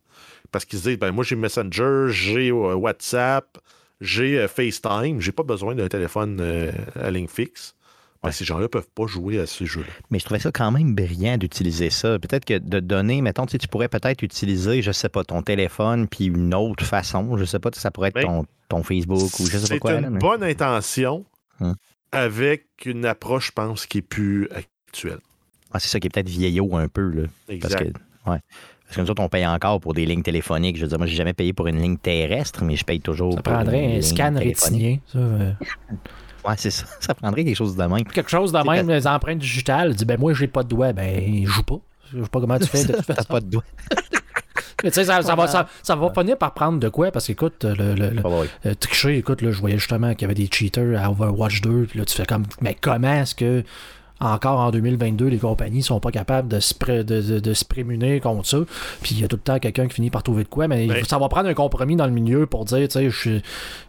[0.51, 3.57] Parce qu'ils se disent, ben moi j'ai Messenger, j'ai euh, WhatsApp,
[4.01, 6.41] j'ai euh, FaceTime, j'ai pas besoin d'un téléphone
[6.95, 7.75] à ligne fixe.
[8.23, 9.87] Ben, Ces gens-là peuvent pas jouer à ces jeux-là.
[10.09, 12.17] Mais je trouvais ça quand même brillant d'utiliser ça.
[12.19, 15.41] Peut-être que de donner, mettons, tu sais, tu pourrais peut-être utiliser, je sais pas, ton
[15.41, 19.29] téléphone, puis une autre façon, je sais pas, ça pourrait être Ben, ton, ton Facebook
[19.39, 19.93] ou je sais pas C'est quoi.
[19.95, 21.25] une là, mais- bonne intention
[21.61, 21.75] Hum.
[22.11, 25.19] avec une approche, je pense, qui est plus actuelle.
[25.73, 27.23] Ah, c'est ça qui est peut-être vieillot un peu, là.
[27.47, 27.93] Parce Exact.
[27.93, 28.39] que, ouais.
[28.85, 30.77] Parce que nous autres, on paye encore pour des lignes téléphoniques.
[30.77, 33.33] Je veux dire, moi, j'ai jamais payé pour une ligne terrestre, mais je paye toujours
[33.33, 34.97] Ça pour une prendrait un scan rétinien.
[35.11, 35.51] Ça, euh.
[36.47, 36.85] Ouais, c'est ça.
[36.99, 38.03] Ça prendrait quelque chose de même.
[38.05, 39.93] quelque chose de même, les empreintes digitales.
[39.95, 40.93] Dis, ben moi, j'ai pas de doigt.
[40.93, 41.79] Ben, joue pas.
[42.13, 43.63] Je sais pas comment tu fais de toute T'as pas de doigt.
[44.83, 47.11] Mais tu sais, ça, ça va, ça, ça va finir par prendre de quoi?
[47.11, 48.47] Parce qu'écoute, le, le, le- ouais.
[48.67, 51.87] euh, tricher, écoute, là, je voyais justement qu'il y avait des cheaters à Overwatch 2.
[51.89, 53.63] Puis là, tu fais comme, mais comment est-ce que,
[54.19, 57.63] encore en 2022, les compagnies sont pas capables de se, pré- de, de- de se
[57.65, 58.57] prémunir contre ça?
[59.01, 60.67] Puis il y a tout le temps quelqu'un qui finit par trouver de quoi.
[60.67, 63.41] Mais ça va prendre un compromis dans le milieu pour dire, tu sais, je suis-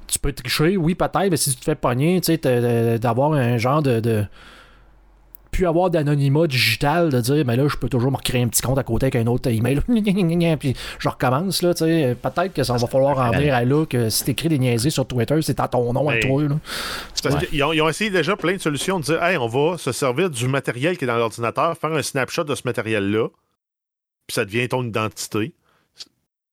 [0.06, 3.32] tu peux tricher, oui, peut-être, mais si tu te fais pogner, tu sais, t'as- d'avoir
[3.32, 4.00] un genre de.
[4.00, 4.24] de
[5.59, 8.62] puis avoir d'anonymat digital, de dire, mais là, je peux toujours me recréer un petit
[8.62, 9.81] compte à côté avec un autre email,
[10.61, 13.85] puis je recommence, là, tu sais, peut-être que ça va falloir en venir à là,
[13.87, 16.59] que si t'écris des niaiseries sur Twitter, c'est à ton nom à Mais- toi, là.
[17.12, 17.47] C'est parce Ouais.
[17.49, 19.90] qu'ils ont, ils ont essayé déjà plein de solutions de dire Hey, on va se
[19.90, 23.27] servir du matériel qui est dans l'ordinateur, faire un snapshot de ce matériel-là,
[24.29, 25.53] puis ça devient ton identité.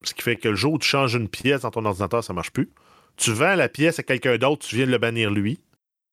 [0.03, 2.33] Ce qui fait que le jour où tu changes une pièce dans ton ordinateur, ça
[2.33, 2.69] marche plus.
[3.17, 5.59] Tu vends la pièce à quelqu'un d'autre, tu viens de le bannir lui.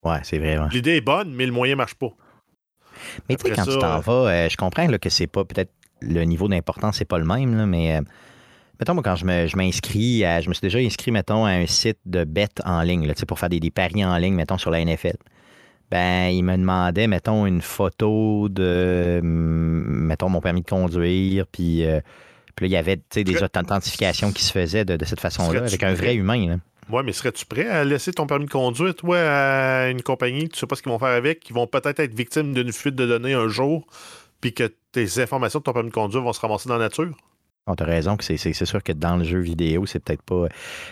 [0.04, 0.58] Ouais, c'est vrai.
[0.58, 0.66] ouais.
[0.72, 2.08] L'idée est bonne, mais le moyen marche pas.
[3.28, 5.44] Mais tu sais, quand ça, tu t'en vas, euh, je comprends là, que c'est pas
[5.44, 8.00] peut-être le niveau d'importance, c'est pas le même, là, mais euh,
[8.80, 11.50] mettons, moi, quand je me- je m'inscris, à- je me suis déjà inscrit, mettons, à
[11.50, 14.58] un site de bêtes en ligne, là, pour faire des, des paris en ligne, mettons,
[14.58, 15.16] sur la NFL.
[15.90, 21.84] Ben, il me demandait, mettons, une photo de, hum, mettons, mon permis de conduire, puis,
[21.84, 22.00] euh,
[22.56, 25.20] puis là, il y avait, tu sais, des authentifications qui se faisaient de, de cette
[25.20, 26.56] façon-là, avec un vrai humain, là.
[26.90, 30.58] Ouais, mais serais-tu prêt à laisser ton permis de conduire, toi, à une compagnie, tu
[30.58, 33.06] sais pas ce qu'ils vont faire avec, qui vont peut-être être victimes d'une fuite de
[33.06, 33.86] données un jour,
[34.40, 37.16] puis que tes informations de ton permis de conduire vont se ramasser dans la nature?
[37.68, 40.48] On a raison que c'est- sûr que dans le jeu vidéo, c'est peut-être pas.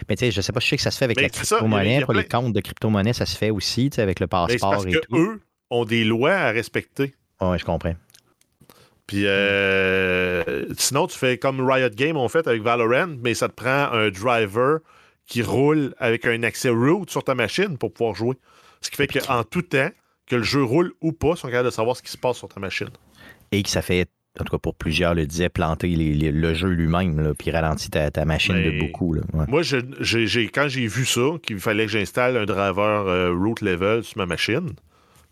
[0.08, 1.28] Mais tu sais, je sais pas, je sais que ça se fait avec Ben, la
[1.28, 2.02] crypto-monnaie.
[2.04, 4.70] Pour les comptes de crypto-monnaie, ça se fait aussi, tu sais, avec le Ben, passeport
[4.70, 5.16] parce et que tout.
[5.18, 7.16] eux ont des lois à respecter.
[7.40, 7.94] Ouais, je comprends.
[9.08, 13.54] Puis euh, sinon, tu fais comme Riot Games ont fait avec Valorant, mais ça te
[13.54, 14.78] prend un driver
[15.30, 18.34] qui roule avec un accès root sur ta machine pour pouvoir jouer.
[18.80, 19.88] Ce qui fait qu'en tout temps,
[20.26, 22.36] que le jeu roule ou pas, ils sont capables de savoir ce qui se passe
[22.38, 22.88] sur ta machine.
[23.52, 24.08] Et que ça fait,
[24.40, 27.90] en tout cas pour plusieurs le disaient, planter les- les- le jeu lui-même, puis ralentit
[27.90, 29.14] ta, ta machine Ben, de beaucoup.
[29.14, 29.22] Là.
[29.32, 29.44] Ouais.
[29.48, 34.02] Moi, je- quand j'ai vu ça, qu'il fallait que j'installe un driver euh, root level
[34.02, 34.70] sur ma machine,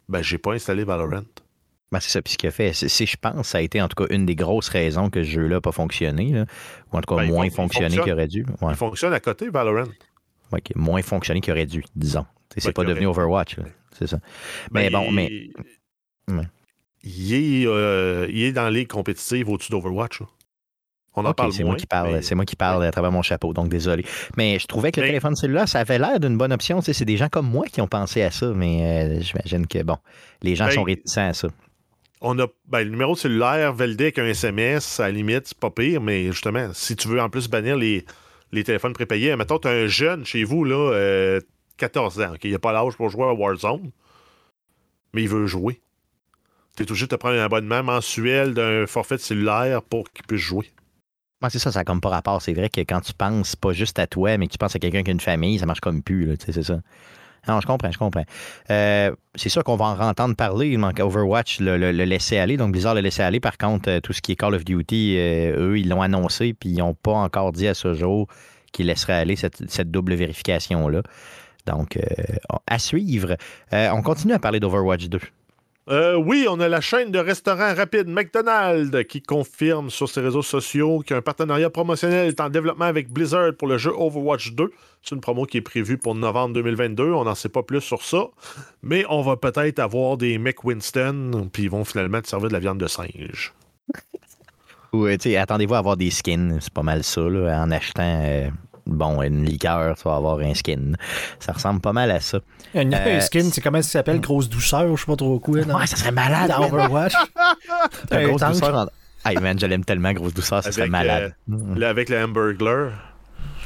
[0.09, 1.25] ben j'ai pas installé Valorant.
[1.90, 2.20] Ben, c'est ça.
[2.22, 4.14] Puis ce qu'il a fait, c'est, c'est, je pense, ça a été en tout cas
[4.14, 6.44] une des grosses raisons que ce jeu-là n'a pas fonctionné, là,
[6.92, 8.44] ou en tout cas Ben, moins fon- fonctionné qu'il aurait dû.
[8.61, 8.72] Ouais.
[8.72, 9.88] Il fonctionne à côté, Valorant.
[10.53, 12.27] Ouais, a moins fonctionné qu'il aurait dû, disons.
[12.57, 13.57] C'est Ouais, pas devenu aurait- Overwatch,
[13.99, 14.18] c'est ça.
[14.72, 15.26] Mais Ben, bon, mais.
[15.30, 15.53] il-
[16.34, 16.45] Ouais.
[17.05, 17.32] Il
[17.62, 20.20] est, euh, il est dans les ligue compétitive au-dessus d'Overwatch.
[21.14, 23.22] On en parle c'est moi qui parle, mais- c'est moi qui parle à travers mon
[23.22, 24.05] chapeau, donc désolé.
[24.36, 26.80] Mais je trouvais que le Mais- téléphone cellulaire, ça avait l'air d'une bonne option.
[26.80, 28.82] C'est des gens comme moi qui ont pensé à ça, mais
[29.18, 29.97] euh, j'imagine que bon,
[30.43, 31.49] les gens Ben, sont réticents à ça.
[32.21, 35.59] On a ben, le numéro de cellulaire validé avec un SMS, à la limite, c'est
[35.59, 38.05] pas pire, mais justement, si tu veux en plus bannir les,
[38.53, 41.41] les téléphones prépayés, mettons, tu as un jeune chez vous, là, euh,
[41.77, 43.91] 14 ans, ok, il n'a pas l'âge pour jouer à Warzone,
[45.12, 45.81] mais il veut jouer.
[46.77, 50.25] Tu es obligé de te prendre un abonnement mensuel d'un forfait de cellulaire pour qu'il
[50.27, 50.71] puisse jouer.
[51.43, 52.43] Ouais, c'est ça, ça comme pas rapport.
[52.43, 54.81] C'est vrai que quand tu penses pas juste à toi, mais que tu penses à
[54.81, 56.81] quelqu'un qui a une famille, ça marche comme sais, c'est ça.
[57.49, 58.24] Non, je comprends, je comprends.
[58.70, 60.68] Euh, c'est sûr qu'on va en entendre parler.
[60.68, 62.57] Il manque Overwatch le, le, laisser aller.
[62.57, 63.40] Donc, Blizzard le laisser aller.
[63.40, 66.70] Par contre, euh, tout ce qui est Call of Duty, eux, ils l'ont annoncé, puis
[66.70, 68.28] ils n'ont pas encore dit à ce jour
[68.72, 71.03] qu'ils laisseraient aller cette, cette double vérification-là.
[71.66, 71.99] Donc,
[72.66, 73.36] à suivre.
[73.72, 75.18] on continue à parler d'Overwatch 2.
[75.91, 80.43] Euh, oui, on a la chaîne de restaurants rapides McDonald's qui confirme sur ses réseaux
[80.43, 84.70] sociaux qu'un partenariat promotionnel est en développement avec Blizzard pour le jeu Overwatch 2.
[85.03, 87.05] C'est une promo qui est prévue pour novembre 2022.
[87.05, 88.26] On n'en sait pas plus sur ça.
[88.82, 92.61] Mais on va peut-être avoir des McWinston, puis ils vont finalement te servir de la
[92.61, 93.55] viande de singe.
[94.93, 96.59] Oui, attendez-vous à avoir des skins.
[96.61, 98.22] C'est pas mal ça, en achetant.
[98.24, 98.51] Euh,
[98.89, 100.93] bon, une liqueur, tu vas avoir un skin.
[101.39, 102.41] Ça ressemble pas mal à ça.
[102.74, 104.20] Un, euh, skin, c'est comment ça s'appelle?
[104.20, 105.61] Grosse douceur, je sais pas trop quoi.
[105.61, 106.49] Ouais, ça serait malade.
[106.51, 107.14] Dans Overwatch.
[108.11, 108.74] grosse douceur.
[108.74, 109.28] En...
[109.28, 111.34] Hey man, je l'aime tellement, grosse douceur, ça serait malade.
[111.51, 112.93] Euh, avec le Hamburglar.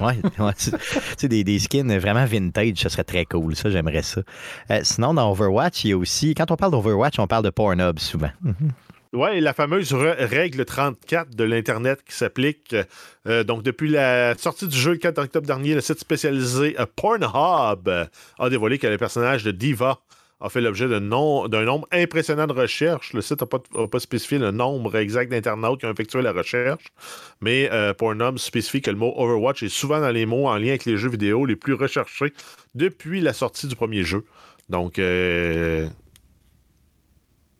[0.00, 0.70] Ouais, ouais tu
[1.16, 3.54] sais, des, des, skins vraiment vintage, ça serait très cool.
[3.54, 4.22] Ça, j'aimerais ça.
[4.70, 6.34] Euh, sinon, dans Overwatch, il y a aussi.
[6.34, 8.30] Quand on parle d'Overwatch, on parle de Pornhub souvent.
[9.14, 12.74] Oui, la fameuse règle 34 de l'Internet qui s'applique.
[13.26, 16.86] Euh, donc, depuis la sortie du jeu le 4 octobre dernier, le site spécialisé euh,
[16.96, 17.90] Pornhub
[18.38, 20.00] a dévoilé que le personnage de Diva
[20.40, 23.12] a fait l'objet d'un nombre impressionnant de recherches.
[23.12, 23.46] Le site n'a
[23.86, 26.86] pas, spécifié le nombre exact d'internautes qui ont effectué la recherche,
[27.42, 30.68] mais euh, Pornhub spécifie que le mot Overwatch est souvent dans les mots en lien
[30.68, 32.32] avec les jeux vidéo les plus recherchés
[32.74, 34.24] depuis la sortie du premier jeu.
[34.70, 34.98] Donc,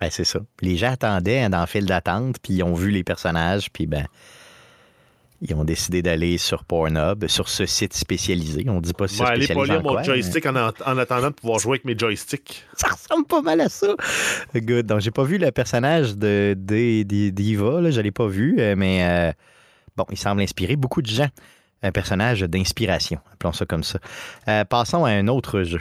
[0.02, 0.40] ben, c'est ça.
[0.60, 4.08] Les gens attendaient dans le fil d'attente, puis ils ont vu les personnages, puis ben,
[5.40, 8.64] ils ont décidé d'aller sur Pornhub, sur ce site spécialisé.
[8.66, 11.74] On dit pas si c'est spécialisé aller polir mon joystick en, attendant de pouvoir jouer
[11.74, 12.64] avec mes joysticks.
[12.76, 13.94] Ça ressemble pas mal à ça.
[14.56, 14.86] Good.
[14.86, 19.32] Donc, j'ai pas vu le personnage de, d'Eva, je l'ai pas vu, euh, mais euh,
[19.96, 21.28] bon, il semble inspirer beaucoup de gens.
[21.84, 24.00] Un personnage d'inspiration, appelons ça comme ça.
[24.48, 25.80] Euh, passons à un autre jeu.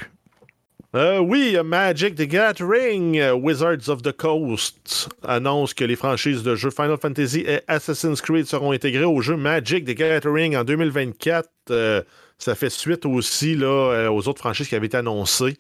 [0.94, 6.54] Euh, oui, Magic the Gathering, euh, Wizards of the Coast annonce que les franchises de
[6.56, 11.50] jeux Final Fantasy et Assassin's Creed seront intégrées au jeu Magic the Gathering en 2024.
[11.70, 12.02] Euh,
[12.38, 15.58] ça fait suite aussi là, aux autres franchises qui avaient été annoncées.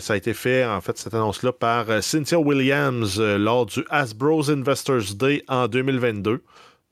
[0.00, 5.14] ça a été fait, en fait, cette annonce-là par Cynthia Williams lors du Hasbro's Investors
[5.14, 6.42] Day en 2022.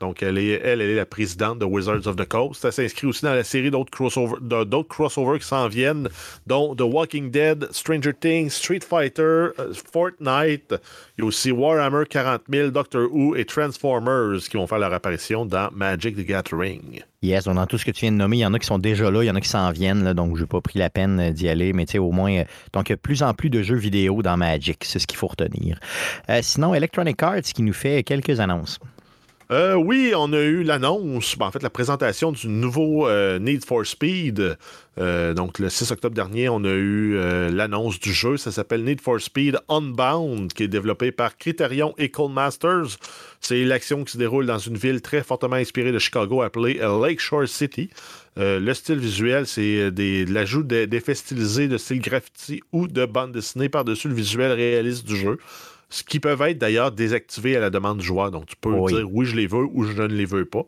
[0.03, 2.64] Donc, elle est, la présidente de Wizards of the Coast.
[2.64, 6.09] Elle s'inscrit aussi dans la série d'autres crossovers, d'autres crossovers qui s'en viennent,
[6.44, 9.22] dont The Walking Dead, Stranger Things, Street Fighter,
[9.61, 10.74] euh, Fortnite.
[11.16, 14.92] Il y a aussi Warhammer 40 000, Doctor Who et Transformers qui vont faire leur
[14.92, 17.05] apparition dans Magic the Gathering.
[17.22, 18.80] Yes, dans tout ce que tu viens de nommer, il y en a qui sont
[18.80, 20.90] déjà là, il y en a qui s'en viennent, donc je n'ai pas pris la
[20.90, 23.22] peine euh, d'y aller, mais tu sais, au moins, euh, donc il y a plus
[23.22, 25.78] en plus de jeux vidéo dans Magic, c'est ce qu'il faut retenir.
[26.40, 28.80] sinon, Electronic Arts qui nous fait quelques annonces.
[29.51, 33.64] Euh, oui, on a eu l'annonce, ben, en fait la présentation du nouveau euh, Need
[33.64, 34.57] for Speed.
[34.99, 37.16] Euh, donc le 6 octobre dernier, on a eu
[37.51, 38.36] l'annonce du jeu.
[38.36, 42.99] Ça s'appelle Need for Speed Unbound, qui est développé par Criterion et Masters.
[43.40, 47.49] C'est l'action qui se déroule dans une ville très fortement inspirée de Chicago appelée Lakeshore
[47.49, 47.90] City.
[48.36, 49.90] le style visuel, c'est
[50.28, 55.16] l'ajout d'effets stylisés de style graffiti ou de bande dessinée par-dessus le visuel réaliste du
[55.16, 55.38] jeu
[55.93, 58.30] ce qui peuvent être d'ailleurs désactivés à la demande du joueur.
[58.30, 60.64] Donc, tu peux dire oui, je les veux ou je ne les veux pas.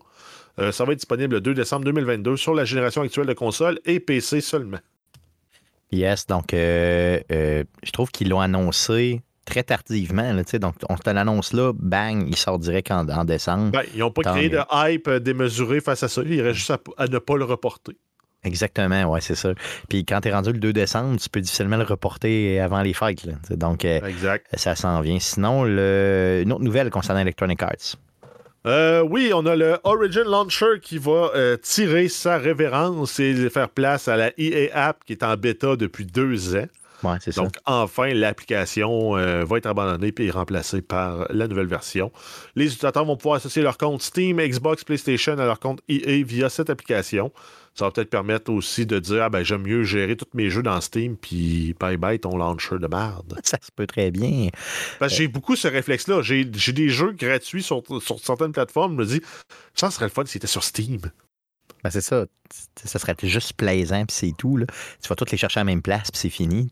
[0.59, 3.79] Euh, ça va être disponible le 2 décembre 2022 sur la génération actuelle de consoles
[3.85, 4.77] et PC seulement.
[5.91, 10.33] Yes, donc euh, euh, je trouve qu'ils l'ont annoncé très tardivement.
[10.59, 13.71] donc, on te l'annonce là, bang, il sort direct en, décembre.
[13.71, 16.21] Ben, ils n'ont pas créé de hype démesuré face à ça.
[16.25, 17.95] Il reste juste à ne pas le reporter.
[18.45, 19.53] Exactement, ouais, c'est ça.
[19.89, 22.93] Puis quand tu es rendu le 2 décembre, tu peux difficilement le reporter avant les
[22.93, 23.27] fêtes.
[23.49, 24.47] Donc, euh, exact.
[24.53, 25.19] ça s'en vient.
[25.19, 26.41] Sinon, le...
[26.43, 27.97] une autre nouvelle concernant Electronic Arts.
[28.67, 33.69] Euh, oui, on a le Origin Launcher qui va euh, tirer sa révérence et faire
[33.69, 36.67] place à la EA App qui est en bêta depuis deux ans.
[37.03, 42.11] Ouais, c'est Donc, enfin, l'application va être abandonnée et remplacée par la nouvelle version.
[42.55, 46.49] Les utilisateurs vont pouvoir associer leur compte Steam, Xbox, PlayStation à leur compte EA via
[46.49, 47.31] cette application
[47.75, 50.63] ça va peut-être permettre aussi de dire ah ben j'aime mieux gérer tous mes jeux
[50.63, 53.37] dans Steam puis bye bye ton launcher de merde.
[53.43, 54.47] Ça se peut très bien.
[54.97, 56.21] Parce que j'ai beaucoup ce réflexe-là.
[56.21, 57.83] J'ai, des jeux gratuits sur,
[58.21, 58.93] certaines plateformes.
[58.93, 59.21] Je me dis
[59.73, 61.01] ça serait le fun si c'était sur Steam.
[61.83, 62.25] Ben c'est ça.
[62.81, 64.55] Ça serait juste plaisant puis c'est tout.
[64.55, 64.65] Là.
[65.01, 66.69] Tu vas tous les chercher à la même place puis c'est fini.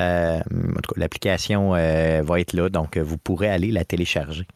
[0.00, 4.46] Euh, en tout cas, l'application euh, va être là, donc vous pourrez aller la télécharger.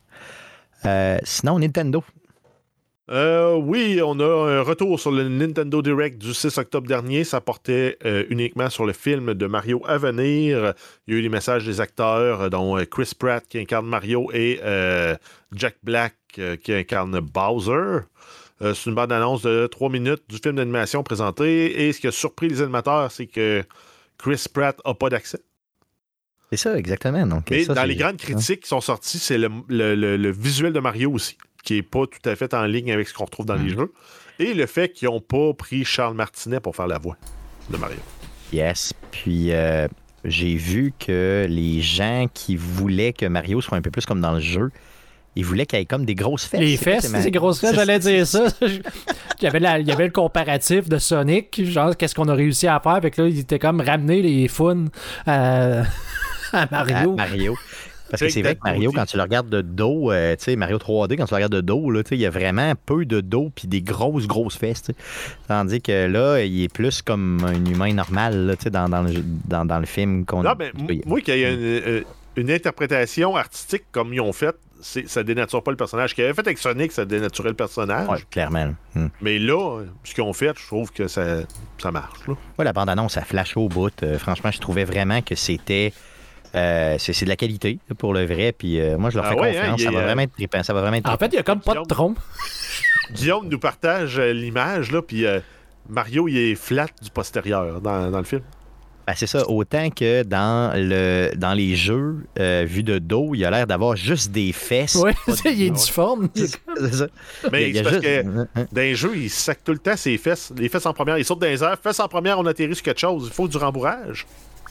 [0.84, 2.02] Euh, sinon, Nintendo.
[3.10, 4.24] Euh, oui, on a
[4.58, 7.24] un retour sur le Nintendo Direct du 6 octobre dernier.
[7.24, 10.74] Ça portait euh, uniquement sur le film de Mario à venir.
[11.06, 14.30] Il y a eu les messages des acteurs, dont euh, Chris Pratt qui incarne Mario
[14.34, 14.60] et
[15.54, 16.14] Jack Black
[16.62, 18.00] qui incarne Bowser.
[18.60, 21.86] c'est une bande annonce de trois minutes du film d'animation présenté.
[21.88, 23.64] Et ce qui a surpris les animateurs, c'est que
[24.18, 25.38] Chris Pratt n'a pas d'accent.
[26.50, 27.26] C'est ça, exactement.
[27.26, 30.30] Donc, Mais ça, dans les grandes critiques qui sont sorties, c'est le, le- le- le
[30.30, 33.24] visuel de Mario aussi, qui n'est pas tout à fait en ligne avec ce qu'on
[33.24, 33.78] retrouve dans les Mm.
[33.78, 33.92] jeux.
[34.38, 37.16] Et le fait qu'ils n'ont pas pris Charles Martinet pour faire la voix
[37.70, 37.98] de Mario.
[38.52, 38.92] Yes.
[39.10, 39.88] Puis euh,
[40.24, 44.32] j'ai vu que les gens qui voulaient que Mario soit un peu plus comme dans
[44.32, 44.70] le jeu,
[45.36, 46.60] ils voulaient qu'il y ait comme des grosses fesses.
[46.60, 48.46] Les fesses, c'est ma- grosses fesses, j'allais dire ça.
[48.62, 48.80] il,
[49.42, 52.66] y avait la- il y avait le comparatif de Sonic, genre qu'est-ce qu'on a réussi
[52.66, 54.86] à faire, fait que là, il était comme ramener les fun
[55.26, 55.82] à,
[56.52, 57.56] à à Mario.
[58.10, 60.56] Parce que c'est vrai que Mario, quand tu le regardes de dos, euh, tu sais,
[60.56, 63.20] Mario 3D, quand tu le regardes de dos, là, il y a vraiment peu de
[63.20, 64.82] dos puis des grosses, grosses fesses.
[64.82, 64.98] tu sais.
[65.48, 69.02] Tandis que là, il est plus comme un humain normal là, tu sais, dans, dans,
[69.02, 69.12] le,
[69.46, 70.72] dans, dans le film qu'on Non, mais
[71.04, 72.02] moi, qu'il y ait une, euh,
[72.36, 76.10] une interprétation artistique comme ils ont fait, ça dénature pas le personnage.
[76.10, 78.08] Ce qu'ils avaient fait avec Sonic, ça dénaturait le personnage.
[78.08, 78.74] Ouais, clairement.
[78.94, 79.08] Hmm.
[79.20, 81.40] Mais là, ce qu'ils ont fait, je trouve que ça,
[81.78, 82.26] ça marche.
[82.26, 82.34] là.
[82.58, 83.92] Ouais, la bande-annonce, ça flash au bout.
[84.02, 85.92] Euh, franchement, je trouvais vraiment que c'était.
[86.54, 88.52] Euh, c'est de la qualité pour le vrai.
[88.52, 89.68] Puis euh, moi, je leur Ah fais ouais, confiance.
[89.70, 90.62] hein, il ça va a- vraiment être trippant.
[90.62, 92.14] Ça va vraiment être En fait, il y a comme pas de tronc.
[93.12, 95.40] Guillaume nous partage euh, l'image, là, puis euh,
[95.88, 98.42] Mario, il est flat du postérieur dans, dans le film.
[99.06, 99.48] Ben, c'est ça.
[99.48, 103.96] Autant que dans, le, dans les jeux, euh, vu de dos, il a l'air d'avoir
[103.96, 104.98] juste des fesses.
[105.02, 106.28] De- il est difforme.
[106.34, 107.06] C'est c'est ça.
[107.50, 108.22] Mais c'est parce juste- que
[108.54, 110.52] dans les jeux, il sac tout le temps ses fesses.
[110.58, 111.78] Les fesses en première, il saute dans les airs.
[111.82, 113.28] Fesses en première, on atterrit sur quelque chose.
[113.28, 114.26] Il faut du rembourrage.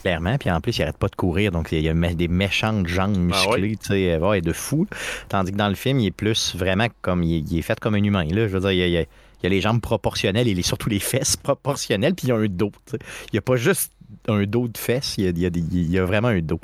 [0.08, 0.38] Clairement.
[0.38, 1.52] Puis en plus, il arrête pas de courir.
[1.52, 3.76] Donc, il y a des méchantes jambes Ah musclées.
[3.76, 4.86] tu sais, euh, ouais, de fou.
[5.28, 7.22] Tandis que dans le film, il est plus vraiment comme.
[7.22, 8.24] Il est, il est fait comme un humain.
[8.24, 8.48] Là.
[8.48, 9.06] Je veux dire, il y a, il
[9.42, 12.14] il a les jambes proportionnelles et surtout les fesses proportionnelles.
[12.14, 12.72] Puis il y a un dos.
[12.92, 12.98] Il
[13.34, 13.92] n'y a pas juste
[14.26, 15.14] un dos de fesses.
[15.18, 16.60] Il y a, il y a des- il y a vraiment un dos.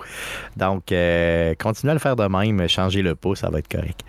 [0.56, 2.66] Donc, euh, continuez à le faire de même.
[2.68, 4.00] Changez le pas, ça va être correct.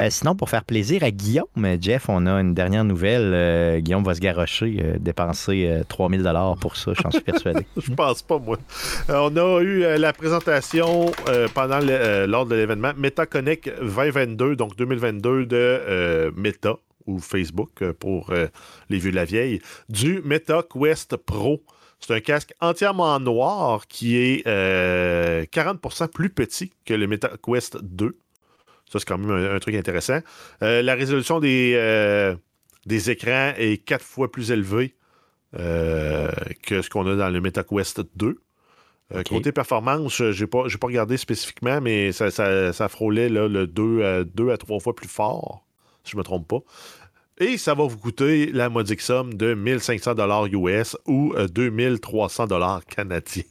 [0.00, 1.48] Euh, sinon, pour faire plaisir à Guillaume,
[1.80, 3.32] Jeff, on a une dernière nouvelle.
[3.34, 6.22] Euh, Guillaume va se garrocher, euh, dépenser euh, 3000
[6.60, 7.66] pour ça, j'en suis persuadé.
[7.76, 8.58] Je pense pas, moi.
[9.10, 13.68] Euh, on a eu euh, la présentation euh, pendant le- euh, lors de l'événement MetaConnect
[13.80, 16.76] 2022, donc 2022 de euh, Meta
[17.06, 18.46] ou Facebook euh, pour euh,
[18.90, 21.62] les vieux de la vieille, du Meta Quest Pro.
[21.98, 27.30] C'est un casque entièrement en noir qui est euh, 40% plus petit que le Meta
[27.44, 28.16] Quest 2.
[28.90, 30.20] Ça, c'est quand même un, un truc intéressant.
[30.62, 32.34] Euh, la résolution des, euh,
[32.86, 34.94] des écrans est quatre fois plus élevée
[35.58, 36.30] euh,
[36.62, 38.26] que ce qu'on a dans le MetaQuest 2.
[38.28, 38.34] Euh,
[39.20, 39.28] Ok.
[39.28, 43.66] Côté performance, je n'ai pas, pas regardé spécifiquement, mais ça, ça, ça frôlait là, le
[43.66, 45.64] 2 à, 2 à 3 fois plus fort,
[46.04, 46.58] si je ne me trompe pas.
[47.40, 50.14] Et ça va vous coûter la modique somme de 1500
[50.52, 52.48] US ou euh, 2300
[52.88, 53.44] canadiens.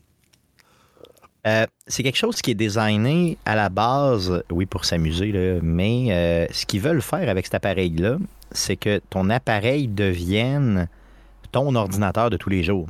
[1.48, 6.08] Euh, c'est quelque chose qui est designé à la base, oui, pour s'amuser, là, mais
[6.10, 8.18] euh, ce qu'ils veulent faire avec cet appareil-là,
[8.52, 10.90] c'est que ton appareil devienne
[11.54, 12.88] ton ordinateur de tous les jours.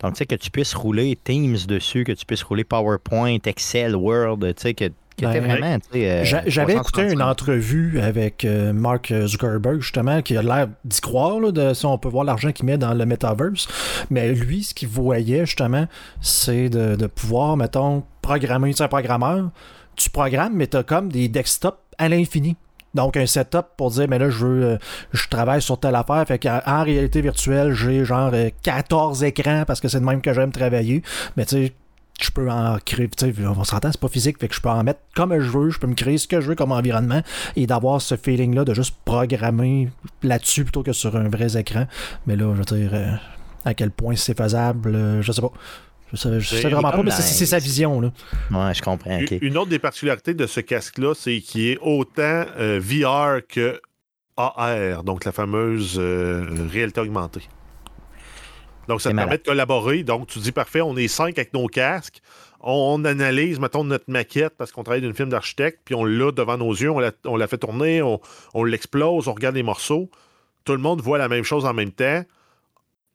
[0.00, 3.94] Donc, tu sais, que tu puisses rouler Teams dessus, que tu puisses rouler PowerPoint, Excel,
[3.94, 4.90] Word, tu sais, que,
[5.26, 7.12] Ben, vraiment, euh, J'a- J'avais écouté 335.
[7.12, 11.86] une entrevue avec euh, Mark Zuckerberg, justement, qui a l'air d'y croire, là, de, si
[11.86, 13.68] on peut voir l'argent qu'il met dans le metaverse.
[14.10, 15.86] Mais lui, ce qu'il voyait, justement,
[16.20, 18.74] c'est de, de pouvoir, mettons, programmer.
[18.74, 19.50] Tu un programmeur,
[19.96, 22.56] tu programmes, mais tu as comme des desktops à l'infini.
[22.92, 24.76] Donc, un setup pour dire, mais là, je veux, euh,
[25.12, 26.24] je travaille sur telle affaire.
[26.26, 30.20] Fait qu'en en réalité virtuelle, j'ai genre euh, 14 écrans parce que c'est de même
[30.20, 31.02] que j'aime travailler.
[31.36, 31.72] Mais tu sais,
[32.24, 34.68] je peux en créer, tu sais, on s'entend, c'est pas physique, fait que je peux
[34.68, 37.22] en mettre comme je veux, je peux me créer ce que je veux comme environnement
[37.56, 39.88] et d'avoir ce feeling-là de juste programmer
[40.22, 41.86] là-dessus plutôt que sur un vrai écran.
[42.26, 43.12] Mais là, je veux dire, euh,
[43.64, 45.52] à quel point c'est faisable, euh, je sais pas.
[46.12, 48.10] Je sais, je sais vraiment pas, mais c'est sa vision, là.
[48.50, 49.20] Ouais, je comprends.
[49.40, 53.80] Une autre des particularités de ce casque-là, c'est qu'il est autant euh, VR que
[54.36, 57.42] AR, donc la fameuse euh, réalité augmentée.
[58.90, 60.02] Donc, ça te permet de collaborer.
[60.02, 62.20] Donc, tu dis, parfait, on est cinq avec nos casques.
[62.60, 66.32] On, on analyse, mettons, notre maquette parce qu'on travaille d'une film d'architecte, puis on l'a
[66.32, 68.20] devant nos yeux, on la, on la fait tourner, on,
[68.52, 70.10] on l'explose, on regarde les morceaux.
[70.64, 72.24] Tout le monde voit la même chose en même temps.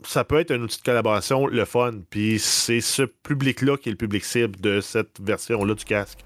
[0.03, 1.91] Ça peut être un outil de collaboration, le fun.
[2.09, 6.19] Puis c'est ce public-là qui est le public cible de cette version-là du casque.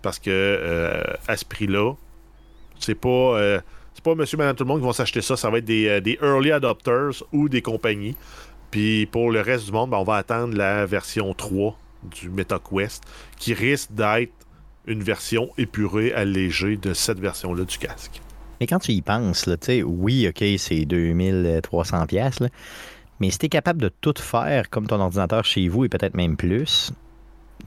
[0.00, 1.92] Parce que euh, à ce prix-là,
[2.80, 3.60] c'est pas, euh,
[3.92, 5.36] c'est pas monsieur, madame, tout le monde qui vont s'acheter ça.
[5.36, 8.16] Ça va être des, euh, des early adopters ou des compagnies.
[8.74, 11.78] Puis pour le reste du monde, ben, on va attendre la version 3
[12.10, 13.04] du MetaQuest
[13.38, 14.32] qui risque d'être
[14.88, 18.20] une version épurée, allégée de cette version-là du casque.
[18.60, 22.40] Mais quand tu y penses, là, tu sais, oui, OK, c'est 2300 pièces,
[23.20, 26.16] mais si tu es capable de tout faire comme ton ordinateur chez vous et peut-être
[26.16, 26.90] même plus,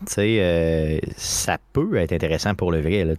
[0.02, 3.06] tu sais, euh, ça peut être intéressant pour le vrai.
[3.06, 3.14] Là,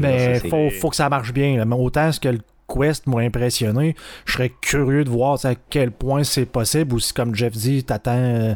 [0.00, 1.58] Mais c'est- faut, faut que ça marche bien.
[1.58, 1.66] là.
[1.66, 3.94] Mais Autant ce que le Quest m'a impressionné.
[4.24, 7.84] Je serais curieux de voir à quel point c'est possible ou si, comme Jeff dit,
[7.84, 8.54] t'attends euh,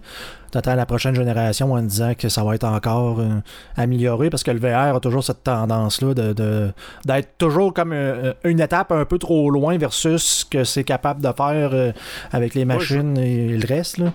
[0.50, 3.40] t'attends la prochaine génération en disant que ça va être encore euh,
[3.76, 6.72] amélioré parce que le VR a toujours cette tendance-là de,
[7.04, 11.20] d'être toujours comme euh, une étape un peu trop loin versus ce que c'est capable
[11.20, 11.92] de faire
[12.32, 13.98] avec les machines et le reste.
[13.98, 14.12] Là.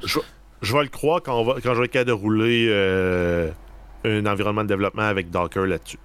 [0.62, 3.52] Je, vais le croire quand, va, quand je vais être capable de rouler
[4.04, 6.00] un environnement de développement avec Docker là-dessus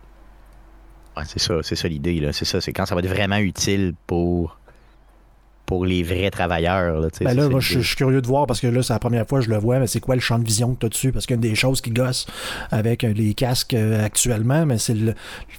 [1.25, 2.29] c'est ça, c'est ça l'idée.
[2.33, 4.61] C'est ça, c'est quand ça va être vraiment utile pour
[5.71, 7.01] pour les vrais travailleurs.
[7.01, 9.25] Là, ben là moi, je, suis curieux de voir parce que là, c'est la première
[9.25, 10.89] fois que je le vois, mais c'est quoi le champ de vision que tu as
[10.89, 11.13] dessus?
[11.13, 12.27] Parce qu'une des choses qui gosse
[12.73, 15.15] avec euh, les casques euh, actuellement, mais c'est le,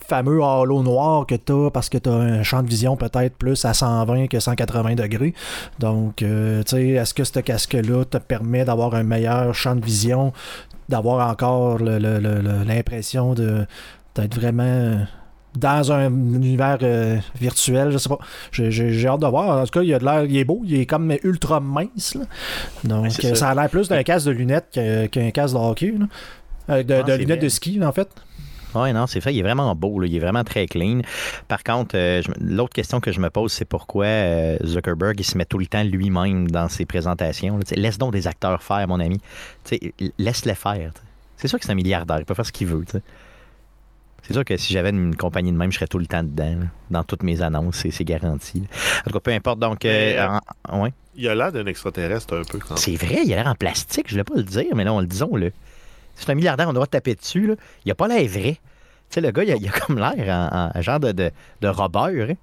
[0.05, 3.37] fameux halo noir que tu as parce que tu as un champ de vision peut-être
[3.37, 5.33] plus à 120 que 180 degrés.
[5.79, 9.85] Donc, euh, tu sais, est-ce que ce casque-là te permet d'avoir un meilleur champ de
[9.85, 10.33] vision,
[10.89, 13.65] d'avoir encore l'impression de
[14.15, 15.05] d'être vraiment
[15.55, 18.19] dans un univers euh, virtuel, je sais pas.
[18.51, 19.61] J'ai hâte de voir.
[19.61, 22.17] En tout cas, il a de l'air, il est beau, il est comme ultra mince.
[22.83, 23.49] Donc, ça.
[23.49, 24.79] a l'air plus d'un casque de lunettes
[25.11, 25.93] qu'un casque de hockey.
[26.69, 28.09] Euh, de, lunettes de ski, en fait.
[28.73, 29.33] Oui, non, c'est fait.
[29.33, 30.01] Il est vraiment beau.
[30.03, 31.01] Il est vraiment très clean.
[31.49, 34.05] Par contre, euh, l'autre question que je me pose, c'est pourquoi
[34.63, 37.59] Zuckerberg il se met tout le temps lui-même dans ses présentations.
[37.75, 39.19] Laisse donc des acteurs faire, mon ami.
[40.17, 40.93] Laisse-les faire.
[41.35, 42.19] C'est sûr que c'est un milliardaire.
[42.19, 42.85] Il peut faire ce qu'il veut.
[44.31, 46.55] C'est sûr que si j'avais une compagnie de même, je serais tout le temps dedans,
[46.89, 48.63] dans toutes mes annonces, c'est garanti.
[49.01, 49.59] En tout cas, peu importe.
[49.59, 50.39] Donc, euh,
[50.71, 50.93] ouais.
[51.17, 52.57] Il a l'air d'un extraterrestre un peu.
[52.77, 54.93] C'est vrai, il a l'air en plastique, je ne voulais pas le dire, mais là,
[54.93, 55.35] on le disons.
[55.35, 55.49] Là.
[56.15, 57.45] C'est un milliardaire, on doit taper dessus.
[57.45, 57.55] Là.
[57.83, 58.53] Il a pas l'air vrai.
[58.53, 58.59] Tu
[59.15, 61.29] sais, le gars, il a, il a comme l'air en, genre de, de,
[61.59, 62.29] de robeur.
[62.29, 62.35] Hein.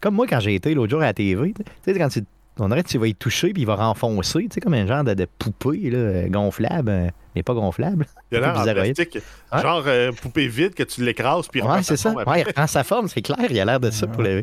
[0.00, 2.24] Comme moi, quand j'ai été l'autre jour à la TV, tu sais, quand tu
[2.58, 5.04] on aurait tu vas y toucher puis il va renfoncer, tu sais, comme un genre
[5.04, 8.06] de, poupée là, gonflable, euh, mais pas gonflable.
[8.32, 9.18] Il a l'air en plastique.
[9.52, 12.12] Genre euh, poupée vide que tu l'écrases puis ouais, c'est ça.
[12.12, 14.42] Ouais, il reprend sa forme, c'est clair, il a l'air de ça pour les.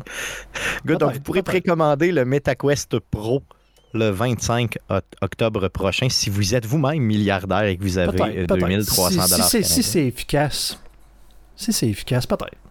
[0.84, 3.42] Good, donc vous pourrez précommander le MetaQuest Pro
[3.94, 4.76] le 25
[5.22, 9.82] octobre prochain si vous êtes vous-même milliardaire et que vous avez 2300 euh, Si, si
[9.82, 10.78] c'est efficace,
[11.54, 12.65] si c'est efficace, peut-être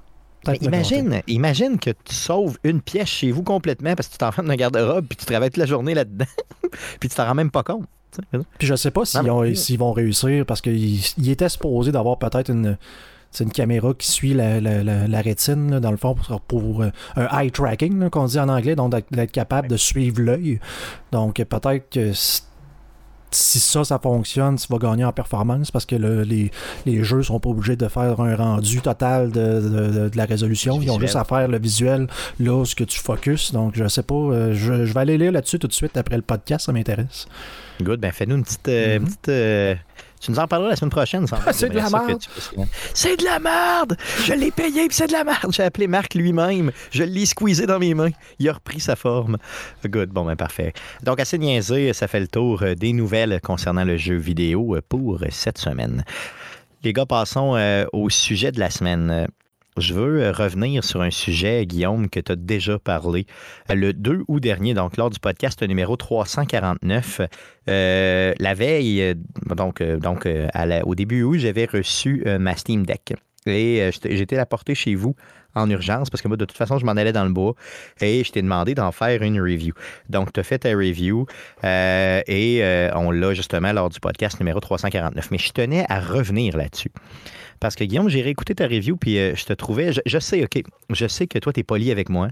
[0.61, 4.53] imagine, imagine que tu sauves une pièce chez vous complètement parce que tu t'enfermes dans
[4.53, 6.25] un garde-robe puis tu travailles toute la journée là-dedans
[6.99, 7.85] puis tu t'en rends même pas compte.
[8.57, 12.77] Puis je sais pas s'ils vont réussir parce qu'il était supposé d'avoir peut-être une,
[13.41, 16.15] une caméra qui suit la, rétine, dans le fond,
[16.47, 20.59] pour, euh, un eye tracking, qu'on dit en anglais, donc d'être capable de suivre l'œil.
[21.11, 22.11] Donc peut-être que
[23.31, 26.51] si ça, ça fonctionne, tu vas gagner en performance parce que les,
[26.85, 30.79] les jeux sont pas obligés de faire un rendu total de, la résolution.
[30.81, 32.07] Ils ont juste à faire le visuel
[32.39, 33.51] là ce que tu focuses.
[33.51, 34.15] Donc, je sais pas.
[34.15, 36.65] Euh, je, vais aller lire là-dessus tout de suite après le podcast.
[36.65, 37.27] Ça m'intéresse.
[37.81, 37.99] Good.
[37.99, 38.67] Ben, fais-nous une petite.
[38.67, 39.15] Euh, mm-hmm.
[39.29, 39.75] euh,
[40.19, 41.25] tu nous en parleras la semaine prochaine.
[41.51, 42.21] c'est de la merde.
[42.93, 43.97] C'est de la merde.
[44.23, 45.51] Je l'ai payé puis c'est de la merde.
[45.51, 46.71] J'ai appelé Marc lui-même.
[46.91, 48.11] Je l'ai squeezé dans mes mains.
[48.39, 49.37] Il a repris sa forme.
[49.85, 50.09] Good.
[50.09, 50.73] Bon, ben parfait.
[51.03, 54.81] Donc, assez niaisé, ça fait le tour euh, des nouvelles concernant le jeu vidéo euh,
[54.87, 56.03] pour cette semaine.
[56.83, 59.27] Les gars, passons euh, au sujet de la semaine.
[59.77, 63.25] Je veux euh, revenir sur un sujet, Guillaume, que tu as déjà parlé
[63.69, 67.19] euh, le 2 août dernier, donc lors du podcast numéro 349.
[67.67, 69.15] Euh, la veille,
[69.53, 70.29] donc, donc
[70.85, 73.15] au début août, j'avais reçu ma Steam Deck.
[73.47, 75.15] Et j'étais la porter chez vous
[75.53, 77.53] en urgence parce que moi, de toute façon, je m'en allais dans le bois
[78.01, 79.73] et je t'ai demandé d'en faire une review.
[80.09, 81.27] Donc, tu as fait ta review
[81.63, 85.31] et on l'a justement lors du podcast numéro 349.
[85.31, 86.91] Mais je tenais à revenir là-dessus.
[87.59, 89.91] Parce que Guillaume, j'ai réécouté ta review, puis euh, je te trouvais.
[90.05, 92.29] Je, sais, OK, je sais que toi, tu es poli avec moi.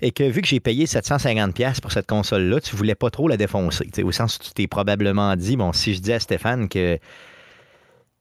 [0.00, 3.36] Et que vu que j'ai payé 750$ pour cette console-là, tu voulais pas trop la
[3.36, 3.88] défoncer.
[4.02, 6.98] Au sens où tu t'es probablement dit, bon, si je dis à Stéphane que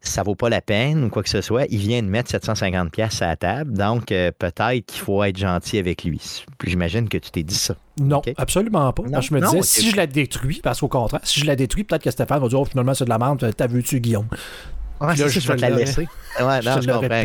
[0.02, 3.24] ça vaut pas la peine ou quoi que ce soit, il vient de mettre 750$
[3.24, 3.74] à la table.
[3.74, 6.44] Donc, euh, peut-être qu'il faut être gentil avec lui.
[6.66, 7.76] J'imagine que tu t'es dit ça.
[8.00, 9.04] Non, absolument pas.
[9.22, 12.04] je me disais, si je la détruis, parce qu'au contraire, si je la détruis, peut-être
[12.04, 14.28] que Stéphane va dire, oh, finalement, c'est de la merde, t'as vu-tu, Guillaume?
[15.00, 16.08] Ouais, là, je, vais te la laisser.
[16.40, 17.24] Ouais, non, je, comprends.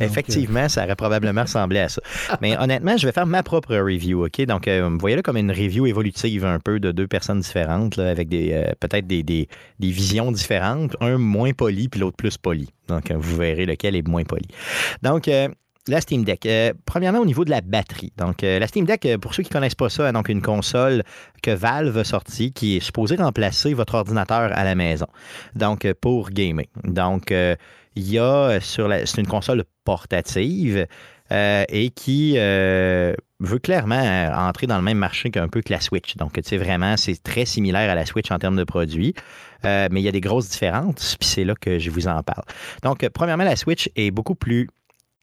[0.00, 2.00] Effectivement, ça aurait probablement ressemblé à ça.
[2.40, 4.40] Mais honnêtement, je vais faire ma propre review, OK?
[4.42, 8.28] Donc, euh, voyez-le comme une review évolutive un peu de deux personnes différentes, là, avec
[8.28, 12.68] des euh, peut-être des, des, des, visions différentes, un moins poli puis l'autre plus poli.
[12.88, 14.48] Donc, vous verrez lequel est moins poli.
[15.02, 15.48] Donc, euh,
[15.88, 16.46] la Steam Deck.
[16.46, 18.12] Euh, premièrement, au niveau de la batterie.
[18.16, 20.42] Donc, euh, la Steam Deck, euh, pour ceux qui ne connaissent pas ça, donc une
[20.42, 21.02] console
[21.42, 25.06] que Valve a sortie qui est supposée remplacer votre ordinateur à la maison.
[25.54, 26.66] Donc, pour gamer.
[26.84, 29.06] Donc, il y a sur la.
[29.06, 30.86] C'est une console portative
[31.30, 36.16] et qui veut clairement entrer dans le même marché qu'un peu que la Switch.
[36.16, 39.14] Donc, tu sais, vraiment, c'est très similaire à la Switch en termes de produits.
[39.64, 42.44] mais il y a des grosses différences, puis c'est là que je vous en parle.
[42.82, 44.68] Donc, premièrement, la Switch est beaucoup plus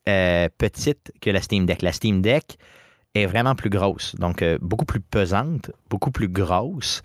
[0.09, 1.81] euh, petite que la Steam Deck.
[1.81, 2.57] La Steam Deck
[3.15, 4.15] est vraiment plus grosse.
[4.15, 7.03] Donc, euh, beaucoup plus pesante, beaucoup plus grosse.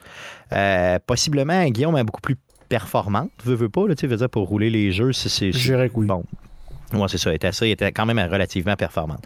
[0.53, 2.37] Euh, possiblement, Guillaume est beaucoup plus
[2.69, 5.53] performante, veut, veut pas, là, tu veut dire, pour rouler les jeux, c'est...
[5.53, 6.07] Je dirais que oui.
[6.07, 6.25] Bon.
[6.95, 7.31] Ouais, c'est ça.
[7.31, 9.23] Elle était, assez- elle était quand même relativement performante.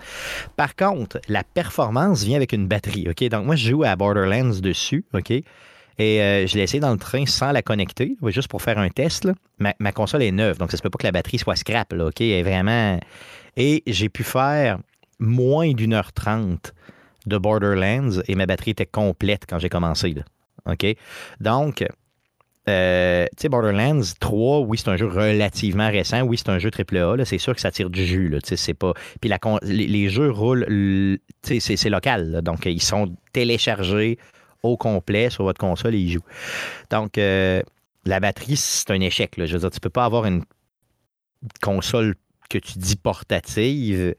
[0.57, 3.09] Par contre, la performance vient avec une batterie.
[3.09, 3.23] OK?
[3.29, 5.05] Donc, moi, je joue à Borderlands dessus.
[5.15, 5.31] OK?
[5.31, 5.45] Et
[5.99, 9.25] euh, je l'ai essayé dans le train sans la connecter, juste pour faire un test.
[9.25, 9.35] là.
[9.59, 11.93] Ma, ma console est neuve, donc ça se peut pas que la batterie soit scrap.
[11.93, 12.21] Là, OK?
[12.21, 12.99] Elle est vraiment.
[13.57, 14.79] Et j'ai pu faire
[15.19, 16.75] moins d'une heure trente
[17.27, 20.15] de Borderlands et ma batterie était complète quand j'ai commencé.
[20.67, 20.87] OK?
[21.41, 21.85] Donc,
[22.69, 26.23] euh, tu sais, Borderlands 3, oui, c'est un jeu relativement récent.
[26.23, 27.25] Oui, c'est un jeu AAA.
[27.25, 28.37] C'est sûr que ça tire du jus.
[28.45, 28.95] C'est pas...
[29.21, 32.41] Puis la les, jeux roulent, c'est, local.
[32.43, 34.19] donc, ils sont téléchargés
[34.63, 36.25] au complet sur votre console et ils jouent.
[36.91, 37.63] Donc, euh,
[38.05, 39.37] la batterie, c'est un échec.
[39.37, 39.47] là.
[39.47, 40.45] Je veux dire, tu peux pas avoir une
[41.61, 42.15] console
[42.53, 44.15] que tu dis portative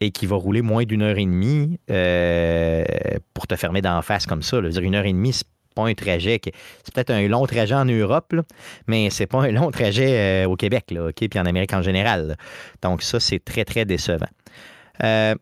[0.00, 2.84] et qui va rouler moins d'une heure et demie euh,
[3.34, 4.58] pour te fermer d'en face comme ça.
[4.58, 6.40] une heure et demie, c'est pas un trajet.
[6.42, 8.42] C'est peut-être un long trajet en Europe, là,
[8.86, 11.28] mais c'est pas un long trajet euh, au Québec, là, OK?
[11.28, 12.36] Puis en Amérique en général.
[12.82, 14.28] Donc, ça, c'est très, très décevant.
[15.04, 15.34] Euh,